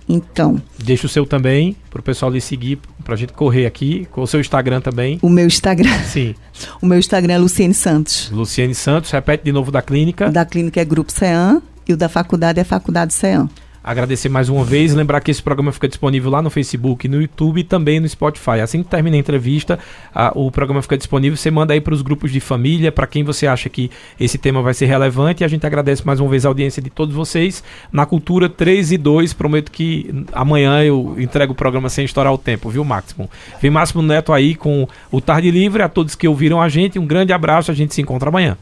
[0.09, 0.61] Então.
[0.79, 4.22] Deixa o seu também, para o pessoal lhe seguir, para a gente correr aqui, com
[4.22, 5.18] o seu Instagram também.
[5.22, 5.99] O meu Instagram.
[6.05, 6.35] Sim.
[6.83, 8.31] o meu Instagram é Luciene Santos.
[8.31, 10.31] Luciene Santos, repete de novo da clínica.
[10.31, 13.49] Da clínica é Grupo CEAN e o da faculdade é Faculdade CEAN.
[13.85, 17.61] Agradecer mais uma vez, lembrar que esse programa fica disponível lá no Facebook, no YouTube
[17.61, 18.61] e também no Spotify.
[18.62, 19.78] Assim que termina a entrevista,
[20.14, 21.37] a, o programa fica disponível.
[21.37, 24.62] Você manda aí para os grupos de família, para quem você acha que esse tema
[24.62, 25.43] vai ser relevante.
[25.43, 27.62] E a gente agradece mais uma vez a audiência de todos vocês.
[27.93, 32.39] Na Cultura 3 e 2, prometo que amanhã eu entrego o programa sem estourar o
[32.39, 33.28] tempo, viu, Máximo?
[33.61, 35.82] Vem Máximo Neto aí com o Tarde Livre.
[35.82, 37.70] A todos que ouviram a gente, um grande abraço.
[37.70, 38.57] A gente se encontra amanhã.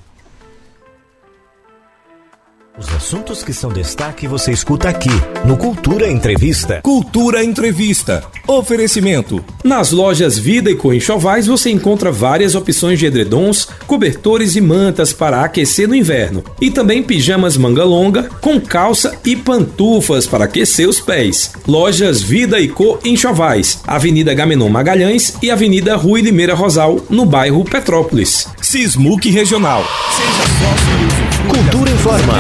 [2.79, 5.11] Os assuntos que são destaque você escuta aqui
[5.45, 6.81] no Cultura Entrevista.
[6.83, 8.25] Cultura Entrevista.
[8.49, 9.45] Oferecimento.
[9.63, 15.45] Nas lojas Vida e Coenxovais você encontra várias opções de edredons, cobertores e mantas para
[15.45, 16.43] aquecer no inverno.
[16.63, 21.53] E também pijamas manga longa com calça e pantufas para aquecer os pés.
[21.69, 27.67] Lojas Vida e Co Enxovais, Avenida Gamenon Magalhães e Avenida Rui Limeira Rosal, no bairro
[27.67, 28.49] Petrópolis.
[28.63, 29.85] Sismuc Regional.
[30.17, 31.12] Seja sócio
[31.49, 32.35] Cultura informa.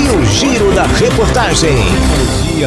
[0.00, 1.76] E o giro da reportagem.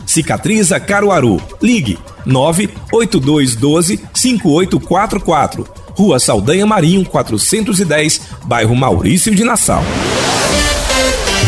[0.07, 1.39] Cicatriza Caruaru.
[1.61, 9.83] Ligue 98212 5844 Rua Saldanha Marinho, 410, bairro Maurício de Nassau.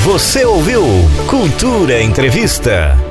[0.04, 0.84] Você ouviu
[1.28, 3.09] Cultura Entrevista.